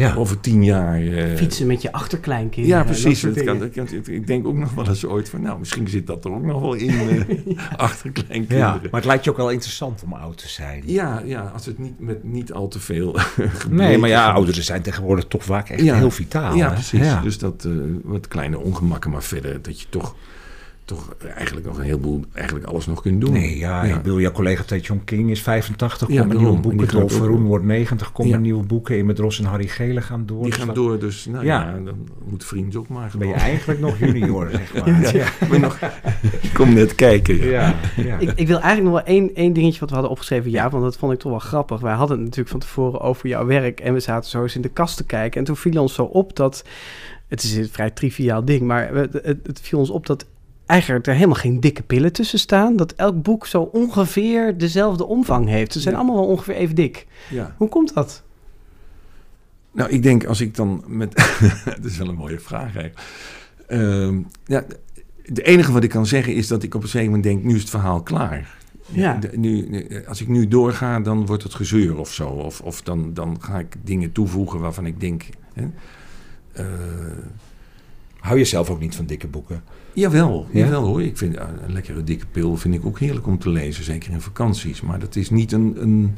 [0.01, 0.15] Ja.
[0.15, 1.01] over tien jaar.
[1.01, 2.77] eh, Fietsen met je achterkleinkinderen.
[2.77, 3.21] Ja, precies.
[3.21, 6.07] Dat kan, dat kan- ik denk ook nog wel eens ooit van, nou, misschien zit
[6.07, 8.11] dat er ook nog wel in eh achter
[8.47, 10.83] ja, maar het lijkt je ook wel interessant om oud te zijn.
[10.85, 13.15] Ja, ja, als het niet met niet al te veel
[13.69, 15.95] Nee, maar ja, ouderen zijn tegenwoordig toch vaak echt Ja.
[15.95, 16.55] heel vitaal.
[16.55, 16.73] Ja, hè?
[16.73, 16.99] precies.
[17.05, 17.21] Ja.
[17.21, 17.71] Dus dat eh,
[18.03, 20.15] wat kleine ongemakken, maar verder dat je toch,
[20.95, 23.33] toch eigenlijk nog een heleboel, eigenlijk alles nog kunt doen.
[23.33, 26.89] Nee, ja, ik bedoel, jouw collega John King is 85, Ja, komen nieuwe boeken.
[26.89, 28.37] gaat Dolf Verroen wordt 90, komen Ja.
[28.37, 28.97] nieuwe boeken.
[28.97, 30.41] Imme Dros en Harry Gele gaan door.
[30.43, 31.61] Die Dus gaan door, dus nou Ja.
[31.61, 35.15] ja, dan moet vriend ook maar ben je eigenlijk nog junior, zeg maar.
[35.51, 35.79] Ja, nog,
[36.41, 37.35] ik kom net kijken.
[37.37, 37.75] Ja.
[37.95, 38.17] ja, ja.
[38.17, 40.51] Ik, ik wil eigenlijk nog wel één, één dingetje wat we hadden opgeschreven.
[40.51, 41.79] Ja, want dat vond ik toch wel grappig.
[41.79, 43.79] Wij hadden het natuurlijk van tevoren over jouw werk.
[43.79, 45.39] En we zaten zo eens in de kast te kijken.
[45.39, 46.63] En toen viel ons zo op dat...
[47.27, 50.25] Het is een vrij triviaal ding, maar het, het, het viel ons op dat
[50.71, 52.75] eigenlijk er helemaal geen dikke pillen tussen staan.
[52.75, 55.73] Dat elk boek zo ongeveer dezelfde omvang heeft.
[55.73, 55.99] Ze zijn Ja.
[55.99, 57.07] allemaal wel ongeveer even dik.
[57.29, 57.55] Ja.
[57.57, 58.23] Hoe komt dat?
[59.71, 61.13] Nou, ik denk als ik dan met...
[61.65, 62.99] dat is wel een mooie vraag eigenlijk.
[63.67, 64.63] Ehm, ja,
[65.23, 67.43] het enige wat ik kan zeggen is dat ik op een gegeven moment denk...
[67.43, 68.57] nu is het verhaal klaar.
[68.91, 69.13] Ja.
[69.17, 72.27] De- nu, nu- als ik nu doorga, dan wordt het gezeur of zo.
[72.27, 75.23] Of, of dan, dan ga ik dingen toevoegen waarvan ik denk...
[75.53, 75.67] Hè,
[76.51, 76.65] eh,
[78.19, 79.63] Hou je zelf ook niet van dikke boeken?
[79.93, 80.59] Jawel, Ja?
[80.65, 81.01] jawel hoor.
[81.03, 84.11] Ik vind uh, een lekkere dikke pil vind ik ook heerlijk om te lezen, zeker
[84.11, 84.81] in vakanties.
[84.81, 85.75] Maar dat is niet een.
[85.81, 86.15] een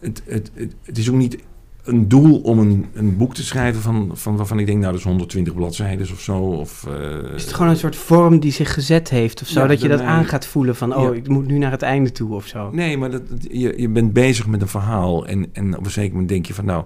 [0.00, 1.38] het, het, het, het is ook niet
[1.84, 5.00] een doel om een, een boek te schrijven van, van waarvan ik denk, nou dat
[5.00, 6.38] is 120 bladzijden of zo.
[6.38, 9.60] Of, eh, Is het gewoon een soort vorm die zich gezet heeft of zo?
[9.60, 10.94] Ja, dat je dat aan gaat voelen van...
[10.96, 11.12] oh, Ja.
[11.12, 12.70] ik moet nu naar het einde toe of zo.
[12.72, 15.90] Nee, maar dat, dat- je, je bent bezig met een verhaal en, en op een
[15.90, 16.84] zeker moment denk je van nou,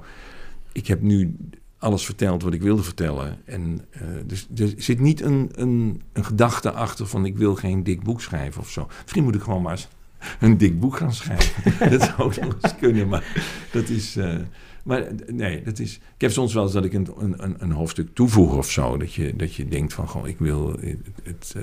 [0.73, 1.37] ik heb nu
[1.83, 3.39] alles verteld wat ik wilde vertellen.
[3.45, 7.83] En eh, dus er zit niet een, een, een gedachte achter van ik wil geen
[7.83, 8.89] dik boek schrijven of zo.
[9.03, 9.89] Misschien moet ik gewoon maar eens
[10.41, 11.91] een dik boek gaan schrijven.
[11.99, 13.25] dat zou ook nog eens kunnen, maar
[13.73, 14.17] dat is...
[14.17, 14.37] eh,
[14.85, 15.95] maar eh, nee, dat is.
[15.95, 18.97] Ik heb soms wel eens dat ik een, een, een hoofdstuk toevoeg of zo.
[18.97, 20.79] Dat je, dat je denkt van, goh, ik wil
[21.23, 21.55] het.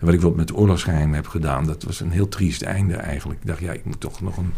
[0.00, 3.40] wat ik wel met oorlogsgeheim heb gedaan, dat was een heel triest einde eigenlijk.
[3.40, 4.52] Ik dacht, ja, ik moet toch nog een,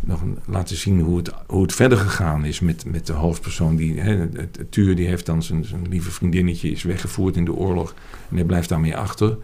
[0.00, 3.76] nog een, laten zien hoe het, hoe het verder gegaan is met, met de hoofdpersoon.
[3.76, 4.28] Die, hè,
[4.70, 7.94] Tuur die heeft dan zijn, zijn lieve vriendinnetje is weggevoerd in de oorlog.
[8.28, 9.36] En hij blijft daarmee achter.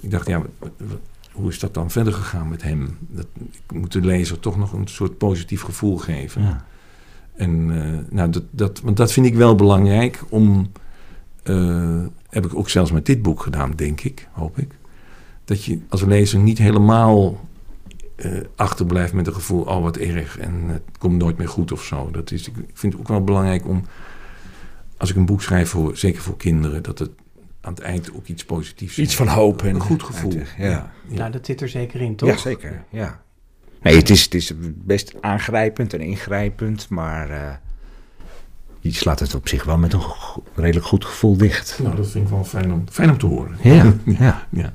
[0.00, 0.42] Ik dacht, ja,
[1.32, 2.96] hoe is dat dan verder gegaan met hem?
[3.08, 3.26] Dat,
[3.68, 6.42] ik moet de lezer toch nog een soort positief gevoel geven.
[6.42, 6.64] Ja.
[7.34, 10.70] En eh, nou, dat, dat, want dat vind ik wel belangrijk om.
[11.42, 14.70] eh, heb ik ook zelfs met dit boek gedaan, denk ik, hoop ik.
[15.44, 17.48] Dat je als lezer niet helemaal
[18.16, 21.84] eh, achterblijft met een gevoel, oh wat erg en het komt nooit meer goed of
[21.84, 22.10] zo.
[22.10, 23.84] Dat is, ik vind het ook wel belangrijk om,
[24.96, 27.10] als ik een boek schrijf, voor, zeker voor kinderen, dat het
[27.60, 30.32] aan het eind ook iets positiefs Iets van hoop en Een goed gevoel.
[30.32, 30.42] Ja.
[30.58, 30.92] Ja.
[31.08, 32.28] Nou, dat zit er zeker in, toch?
[32.28, 32.84] Ja, zeker.
[32.90, 33.22] Ja.
[33.80, 37.54] Nee, het is, het is best aangrijpend en ingrijpend, maar eh,
[38.80, 41.78] je slaat het op zich wel met een go- redelijk goed gevoel dicht.
[41.82, 43.56] Nou, dat vind ik wel fijn om, fijn om te horen.
[43.62, 44.46] Ja, ja.
[44.50, 44.72] ja.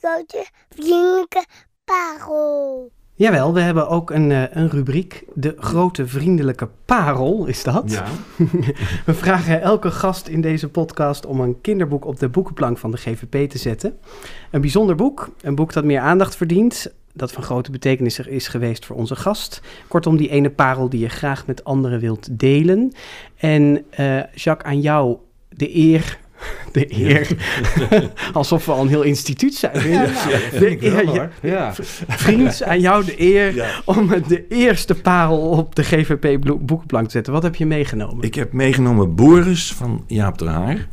[0.00, 1.44] grote vriendelijke
[1.84, 2.90] parel.
[3.14, 5.24] Jawel, we hebben ook een, eh, een rubriek.
[5.34, 7.90] De grote vriendelijke parel is dat.
[7.90, 8.04] ja.
[9.06, 12.96] We vragen elke gast in deze podcast om een kinderboek op de boekenplank van de
[12.96, 13.98] GVP te zetten.
[14.50, 18.84] Een bijzonder boek, een boek dat meer aandacht verdient, dat van grote betekenis is geweest
[18.84, 19.62] voor onze gast.
[19.88, 22.92] Kortom, die ene parel die je graag met anderen wilt delen.
[23.36, 25.16] En eh, Jacques, aan jou
[25.48, 26.18] de eer.
[26.72, 27.26] De eer.
[28.32, 29.72] Alsof we al een heel instituut zijn.
[29.72, 31.74] de eer, ja, Ja.
[32.08, 33.70] vriend, aan jou de eer Ja.
[33.84, 37.32] om de eerste parel op de GVP boekenplank te zetten.
[37.32, 38.24] Wat heb je meegenomen?
[38.24, 40.88] Ik heb meegenomen Boris van Jaap de Haar.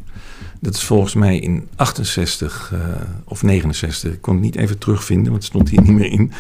[0.62, 2.80] Dat is volgens mij in 68 eh,
[3.26, 4.14] of 69.
[4.14, 6.32] Ik kon het niet even terugvinden, want het stond hier niet meer in.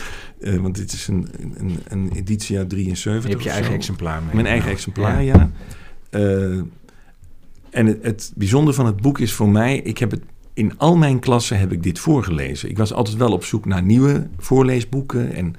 [0.41, 3.23] Eh, want dit is een, een, een editie uit 73.
[3.23, 4.33] Je hebt je eigen exemplaar mee.
[4.35, 5.49] Mijn eigen exemplaar, ja.
[6.09, 6.21] Eh,
[7.71, 9.77] en het, het bijzondere van het boek is voor mij...
[9.77, 10.21] Ik heb het,
[10.53, 12.69] in al mijn klassen heb ik dit voorgelezen.
[12.69, 15.33] Ik was altijd wel op zoek naar nieuwe voorleesboeken...
[15.33, 15.55] en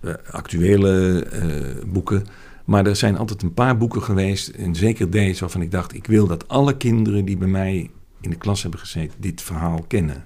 [0.00, 2.26] eh, actuele eh, boeken...
[2.66, 6.06] Maar er zijn altijd een paar boeken geweest, en zeker deze, waarvan ik dacht: ik
[6.06, 7.90] wil dat alle kinderen die bij mij
[8.20, 10.24] in de klas hebben gezeten, dit verhaal kennen.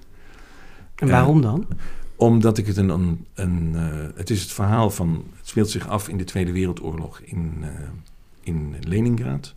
[0.95, 1.67] En waarom dan?
[2.15, 2.89] Omdat ik het een.
[2.89, 5.23] een, een eh, het is het verhaal van.
[5.37, 7.69] Het speelt zich af in de Tweede Wereldoorlog in, eh,
[8.43, 9.55] in Leningrad.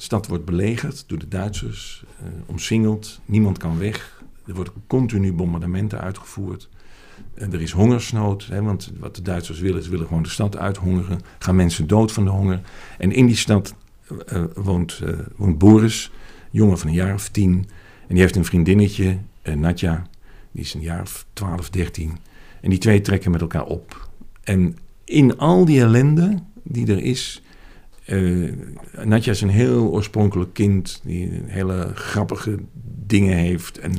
[0.00, 4.22] De stad wordt belegerd door de Duitsers, eh, omsingeld, niemand kan weg.
[4.46, 6.68] Er worden continu bombardementen uitgevoerd.
[7.34, 10.56] En er is hongersnood, hè, want wat de Duitsers willen, ze willen gewoon de stad
[10.56, 11.20] uithongeren.
[11.38, 12.60] Gaan mensen dood van de honger.
[12.98, 13.74] En in die stad
[14.26, 16.10] eh, woont, eh, woont Boris,
[16.50, 17.52] jongen van een jaar of tien.
[18.06, 20.06] En die heeft een vriendinnetje, eh, Nadja,
[20.52, 22.18] die is een jaar of 12, 13.
[22.60, 24.08] En die twee trekken met elkaar op.
[24.42, 27.42] En in al die ellende die er is.
[28.04, 28.52] Eh
[29.04, 31.00] Nadja is een heel oorspronkelijk kind.
[31.04, 32.58] Die hele grappige
[33.06, 33.78] dingen heeft.
[33.78, 33.92] En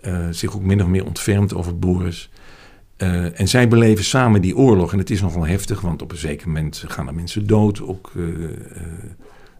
[0.00, 2.30] eh, zich ook min of meer ontfermt over Boris.
[2.96, 4.92] Eh, en zij beleven samen die oorlog.
[4.92, 7.82] En het is nogal heftig, want op een zeker moment gaan er mensen dood.
[7.82, 8.12] Ook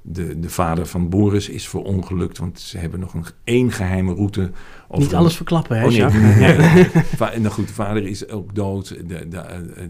[0.07, 4.51] de, de vader van Boris is verongelukt, want ze hebben nog een één geheime route.
[4.89, 8.55] over- Niet alles verklappen, hè, Oh nee, nee, nee, nou goed, de vader is ook
[8.55, 8.89] dood.
[8.89, 9.43] De, de,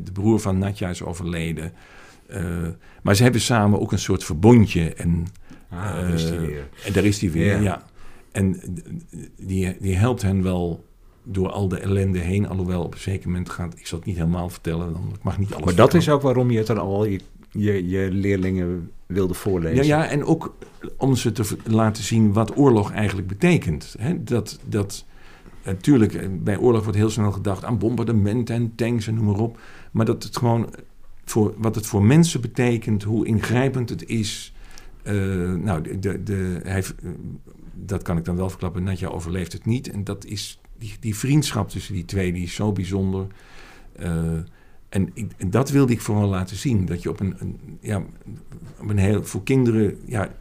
[0.05, 1.73] de broer van Natja is overleden.
[2.27, 2.43] Eh,
[3.03, 4.95] maar ze hebben samen ook een soort verbondje.
[4.95, 5.27] En,
[5.71, 6.69] Ah, daar is die eh, weer.
[6.87, 7.61] en daar is hij weer, Ja.
[7.61, 7.83] ja.
[8.33, 8.61] En
[9.37, 10.85] die, die helpt hen wel
[11.23, 12.49] door al de ellende heen.
[12.49, 13.79] Alhoewel op een zeker moment gaat...
[13.79, 16.23] Ik zal het niet helemaal vertellen, dan ik mag niet alles Maar dat is ook
[16.23, 17.21] waarom je het dan al je,
[17.51, 19.85] je, je leerlingen wilde voorlezen.
[19.87, 20.55] Ja, ja, en ook
[20.97, 23.97] om ze te laten zien wat oorlog eigenlijk betekent.
[24.19, 25.05] Dat, dat,
[25.65, 29.39] natuurlijk, eh, bij oorlog wordt heel snel gedacht aan bombardementen en tanks en noem maar
[29.41, 29.59] op.
[29.93, 30.69] Maar dat het gewoon,
[31.57, 34.55] wat het voor mensen betekent, hoe ingrijpend het is.
[35.03, 35.15] eh,
[35.53, 37.11] nou, de, de, hij, eh,
[37.75, 38.83] dat kan ik dan wel verklappen.
[38.83, 39.91] Natja overleeft het niet.
[39.91, 43.27] En dat is, die, die vriendschap tussen die twee, die is zo bijzonder.
[43.93, 44.23] Eh,
[44.89, 46.85] en, ik- en dat wilde ik vooral laten zien.
[46.87, 47.37] Dat je op een,
[47.81, 48.03] ja,
[48.81, 50.35] op een heel, voor kinderen, ja,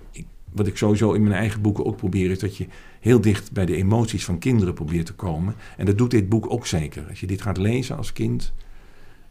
[0.52, 2.68] wat ik sowieso in mijn eigen boeken ook probeer, is dat je
[3.00, 5.56] heel dicht bij de emoties van kinderen probeert te komen.
[5.78, 7.06] En dat doet dit boek ook zeker.
[7.10, 8.54] Als je dit gaat lezen als kind.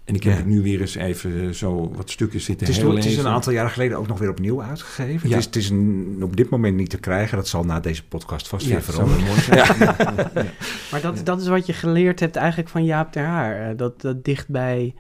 [0.05, 0.39] En ik heb Ja.
[0.39, 3.53] het nu weer eens even zo wat stukken zitten Het is, het is een aantal
[3.53, 5.29] jaren geleden ook nog weer opnieuw uitgegeven.
[5.29, 5.35] Ja.
[5.35, 7.37] Het is, het is een- op dit moment niet te krijgen.
[7.37, 9.25] Dat zal na deze podcast vast Ja, weer veranderen.
[10.91, 13.71] Maar dat, dat is wat je geleerd hebt eigenlijk van Jaap ter Haar.
[13.71, 14.95] eh, Dat, dat dicht bij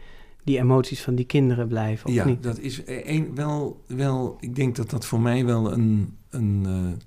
[0.45, 2.43] die emoties van die kinderen blijven, of ja, niet?
[2.43, 4.37] dat is een, wel, wel.
[4.41, 6.17] Ik denk dat dat voor mij wel een.
[6.31, 7.05] een eh,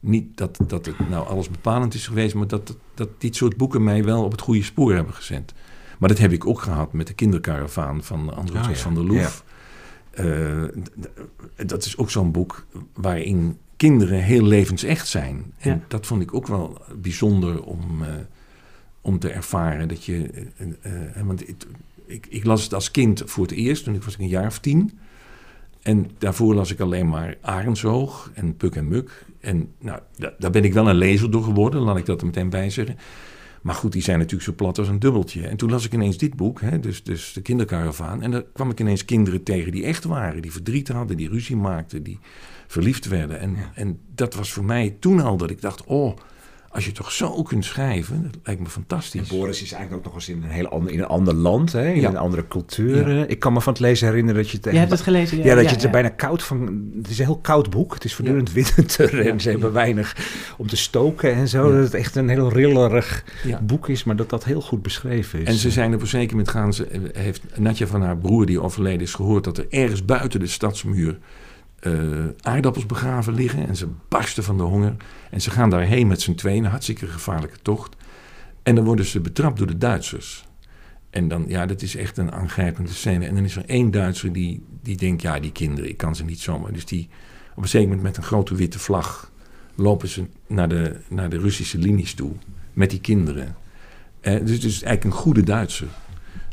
[0.00, 3.56] niet dat, dat het nou alles bepalend is geweest, maar dat, dat, dat dit soort
[3.56, 5.52] boeken mij wel op het goede spoor hebben gezet.
[5.98, 8.74] Maar dat heb ik ook gehad met de kinderkaravaan van André ja.
[8.74, 9.44] van der Loef.
[10.10, 15.52] Eh, d- d- dat is ook zo'n boek waarin kinderen heel levensecht zijn.
[15.58, 15.80] En Ja.
[15.88, 18.08] dat vond ik ook wel bijzonder om, eh,
[19.00, 19.88] om te ervaren.
[19.88, 20.66] Dat je, eh,
[21.16, 21.66] eh, want het-
[22.06, 24.58] ik, ik las het als kind voor het eerst, toen ik was een jaar of
[24.58, 24.98] tien.
[25.82, 29.24] En daarvoor las ik alleen maar Arendsoog en Puk en Muk.
[29.40, 32.26] En nou, da- daar ben ik wel een lezer door geworden, laat ik dat er
[32.26, 32.96] meteen bij zeggen.
[33.62, 35.46] Maar goed, die zijn natuurlijk zo plat als een dubbeltje.
[35.46, 38.22] En toen las ik ineens dit boek, hè, dus, dus de kinderkaravaan.
[38.22, 40.42] En daar kwam ik ineens kinderen tegen die echt waren.
[40.42, 42.18] Die verdriet hadden, die ruzie maakten, die
[42.66, 43.40] verliefd werden.
[43.40, 43.70] En, Ja.
[43.74, 45.84] en dat was voor mij toen al dat ik dacht...
[45.84, 46.16] oh,
[46.78, 49.28] als je toch zo kunt schrijven, dat lijkt me En fantastisch.
[49.28, 51.88] Boris is eigenlijk ook nog eens in een, heel ander, in een ander land, hè?
[51.92, 52.08] in Ja.
[52.08, 53.28] een andere cultuur.
[53.30, 54.72] Ik kan me van het lezen herinneren dat je het...
[54.72, 55.42] Je hebt het gelezen?
[55.44, 56.90] Ja, dat je het er bijna koud van...
[56.96, 57.94] Het is een heel koud boek.
[57.94, 59.38] Het is voortdurend winter en Ja.
[59.38, 60.16] ze hebben weinig
[60.58, 61.66] om te stoken en zo.
[61.68, 61.74] Ja.
[61.74, 63.60] Dat het echt een heel rillerig Ja.
[63.60, 65.46] boek is, maar dat dat heel goed beschreven is.
[65.46, 68.46] En ze zijn op een zeker moment gaan ze, eh, heeft Natja van haar broer
[68.46, 71.18] die overleden is gehoord dat er ergens buiten de stadsmuur
[71.78, 71.92] eh,
[72.40, 73.68] aardappels begraven liggen.
[73.68, 74.96] En ze barsten van de honger.
[75.30, 77.96] En ze gaan daarheen met z'n tweeën, een hartstikke gevaarlijke tocht.
[78.62, 80.46] En dan worden ze betrapt door de Duitsers.
[81.10, 83.26] En dan, ja, dat is echt een aangrijpende scène.
[83.26, 86.24] En dan is er één Duitser die, die denkt, ja, die kinderen, ik kan ze
[86.24, 86.72] niet zomaar.
[86.72, 87.08] Dus die
[87.54, 89.32] op een zeker moment met een grote witte vlag
[89.74, 92.32] lopen ze naar de, naar de Russische linies toe.
[92.72, 93.56] Met die kinderen.
[94.20, 95.88] Eh, dus het is eigenlijk een goede Duitser.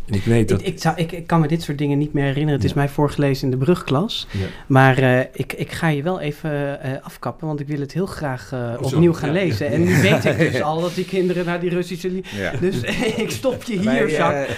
[0.06, 0.60] Ik weet dat...
[0.62, 2.54] Ik, ik, zou, ik, ik kan me dit soort dingen niet meer herinneren.
[2.60, 4.28] Het is mij voorgelezen in de brugklas.
[4.32, 4.46] Ja.
[4.68, 8.06] Maar eh, ik, ik ga je wel even eh, afkappen, want ik wil het heel
[8.06, 9.68] graag eh, opnieuw gaan Ja, lezen.
[9.72, 12.10] En nu weet ik dus al dat die kinderen naar die Russische...
[12.10, 12.52] li- Ja.
[12.60, 12.82] Dus
[13.26, 14.58] ik stop je hier, Wij, Jacques.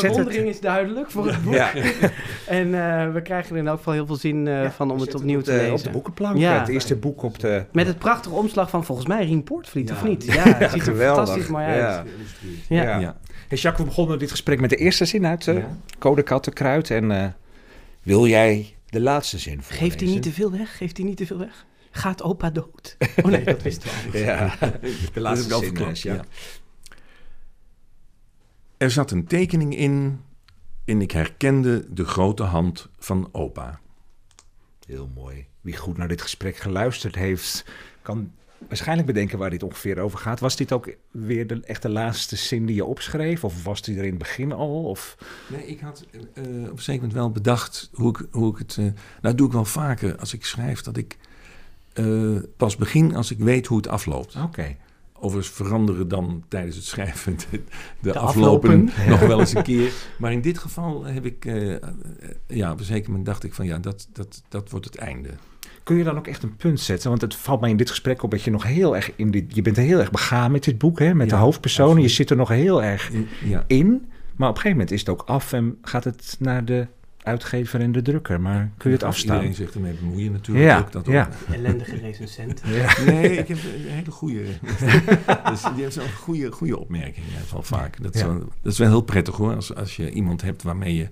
[0.00, 1.54] Je bewondering is duidelijk voor het boek.
[1.54, 1.70] Ja.
[2.46, 5.14] En eh, we krijgen er in elk geval heel veel zin eh, van om het
[5.14, 5.72] opnieuw op te de- lezen.
[5.74, 6.36] Op de boekenplank.
[6.38, 6.58] Ja.
[6.58, 7.64] Het eerste boek op de...
[7.72, 9.94] Met het prachtige omslag van volgens mij Rien Poortvliet, Ja.
[9.94, 10.24] of niet?
[10.24, 11.16] Ja, het ziet er geweldig.
[11.16, 11.70] fantastisch mooi Ja.
[11.96, 12.06] uit.
[12.68, 13.16] Ja.
[13.48, 13.54] Ja.
[13.54, 13.56] Ja.
[13.56, 15.78] Hey Jacques, we begonnen dit gesprek met de eerste zin uit uh, Ja.
[15.98, 16.90] Code Kattenkruid.
[16.90, 17.28] En eh,
[18.02, 19.86] wil jij de laatste zin voorlezen?
[19.86, 20.76] Geeft hij niet te veel weg?
[20.76, 21.66] Geeft hij niet te veel weg?
[21.90, 22.96] Gaat opa dood?
[23.22, 24.18] Oh nee, dat wisten we al.
[24.18, 24.54] Ja,
[25.14, 26.60] de laatste zin, wel verklapt, Jacques.
[28.76, 30.20] Er zat een tekening in
[30.84, 33.80] en ik herkende de grote hand van opa.
[34.86, 35.46] Heel mooi.
[35.60, 37.64] Wie goed naar dit gesprek geluisterd heeft,
[38.02, 38.32] kan
[38.66, 40.40] waarschijnlijk bedenken waar dit ongeveer over gaat.
[40.40, 43.44] Was dit ook weer de, echt de laatste zin die je opschreef?
[43.44, 44.84] Of was die er in het begin al?
[44.84, 45.16] Of...
[45.46, 48.76] Nee, ik had eh, op een zeker moment wel bedacht hoe ik, hoe ik het...
[48.76, 51.16] eh, nou, dat doe ik wel vaker als ik schrijf, dat ik
[51.92, 54.36] eh, pas begin als ik weet hoe het afloopt.
[54.36, 54.76] Oké.
[55.20, 57.62] Overigens veranderen dan tijdens het schrijven de, de,
[58.00, 59.10] De aflopen, aflopen.
[59.10, 59.92] nog wel eens een keer.
[60.18, 61.44] Maar in dit geval heb ik,
[62.46, 65.28] ja, op een zeker moment dacht ik van ja, dat, dat, dat wordt het einde.
[65.88, 67.08] Kun je dan ook echt een punt zetten?
[67.08, 69.54] Want het valt mij in dit gesprek op dat je nog heel erg in dit...
[69.54, 71.14] Je bent heel erg begaan met dit boek, hè?
[71.14, 72.02] Met Ja, de hoofdpersonen.
[72.02, 73.10] Je zit er nog heel erg
[73.44, 73.86] Ja, in.
[74.36, 76.86] Maar op een gegeven moment is het ook af en gaat het naar de
[77.22, 78.40] uitgever en de drukker.
[78.40, 79.34] Maar kun je het afstaan?
[79.34, 80.66] Iedereen zich ermee bemoeien natuurlijk.
[80.66, 81.28] Ja, ook, dat ja.
[81.52, 82.62] Ellendige recensent.
[82.66, 83.04] Ja.
[83.04, 84.42] Nee, ik heb een hele goede.
[85.50, 87.26] dus die heeft zo'n goede, goede opmerking.
[87.26, 88.02] Ja, wel vaak.
[88.02, 89.54] Dat is, wel, dat is wel heel prettig hoor.
[89.54, 91.08] Als, als je iemand hebt waarmee je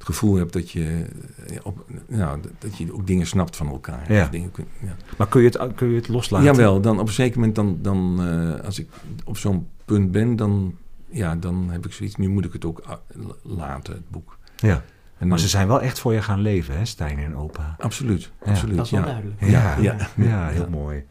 [0.00, 1.04] het gevoel hebt dat je,
[1.46, 4.12] eh, op, nou, dat je ook dingen snapt van elkaar.
[4.12, 4.22] Ja.
[4.22, 4.96] Of Dingen, kun- ja.
[5.16, 6.46] Maar kun je het, kun je het loslaten?
[6.46, 8.16] Jawel, dan op een zeker moment, dan, dan,
[8.58, 8.88] eh, als ik
[9.24, 10.74] op zo'n punt ben, dan,
[11.10, 14.38] ja, dan heb ik zoiets, nu moet ik het ook ah, la- laten, het boek.
[14.56, 14.68] Ja.
[14.68, 14.82] En
[15.18, 17.74] Maar dan- ze zijn wel echt voor je gaan leven, hè, Stijn en opa.
[17.78, 18.76] Absoluut, Ja, absoluut.
[18.76, 19.06] Dat is wel ja.
[19.06, 19.40] duidelijk.
[19.40, 19.96] Ja, Ja.
[20.16, 21.04] ja, heel mooi.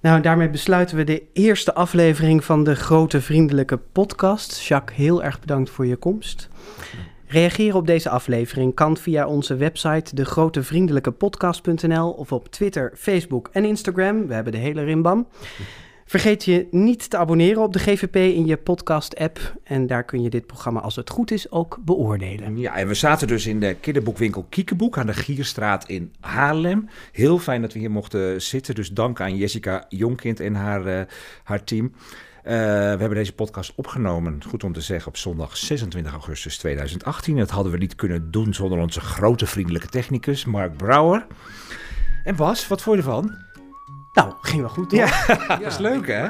[0.00, 4.60] Nou, daarmee besluiten we de eerste aflevering van de Grote Vriendelijke Podcast.
[4.60, 6.48] Jacques, heel erg bedankt voor je komst.
[7.28, 14.26] Reageren op deze aflevering kan via onze website degrotevriendelijkepodcast.nl of op Twitter, Facebook en Instagram.
[14.26, 15.26] We hebben de hele rimbam.
[16.08, 19.54] Vergeet je niet te abonneren op de GVP in je podcast-app.
[19.64, 22.58] En daar kun je dit programma, als het goed is, ook beoordelen.
[22.58, 26.88] Ja, en we zaten dus in de kinderboekwinkel Kiekeboek aan de Gierstraat in Haarlem.
[27.12, 28.74] Heel fijn dat we hier mochten zitten.
[28.74, 31.00] Dus dank aan Jessica Jonkind en haar, eh,
[31.44, 31.92] haar team.
[32.46, 37.36] Eh, we hebben deze podcast opgenomen, goed om te zeggen, op zondag 26 augustus 2018.
[37.36, 41.26] Dat hadden we niet kunnen doen zonder onze grote vriendelijke technicus, Mark Brouwer.
[42.24, 43.44] En Bas, wat vond je ervan?
[44.12, 44.98] Nou, ging wel goed, toch?
[44.98, 46.22] Ja, dat is leuk hè?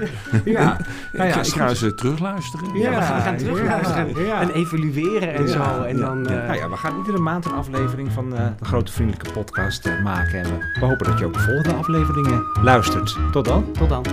[0.44, 0.78] Ja,
[1.12, 2.78] nou ja, ik ga eens eh, terugluisteren.
[2.78, 4.40] Ja, we gaan, we gaan terugluisteren ja.
[4.40, 5.82] en evalueren en Ja, zo.
[5.82, 6.40] En ja, dan, ja.
[6.40, 9.88] eh, Nou ja, we gaan iedere maand een aflevering van eh, de Grote Vriendelijke Podcast
[10.02, 10.38] maken.
[10.38, 13.16] En we, we hopen dat je ook de volgende afleveringen luistert.
[13.32, 13.72] Tot dan.
[13.72, 14.04] tot dan.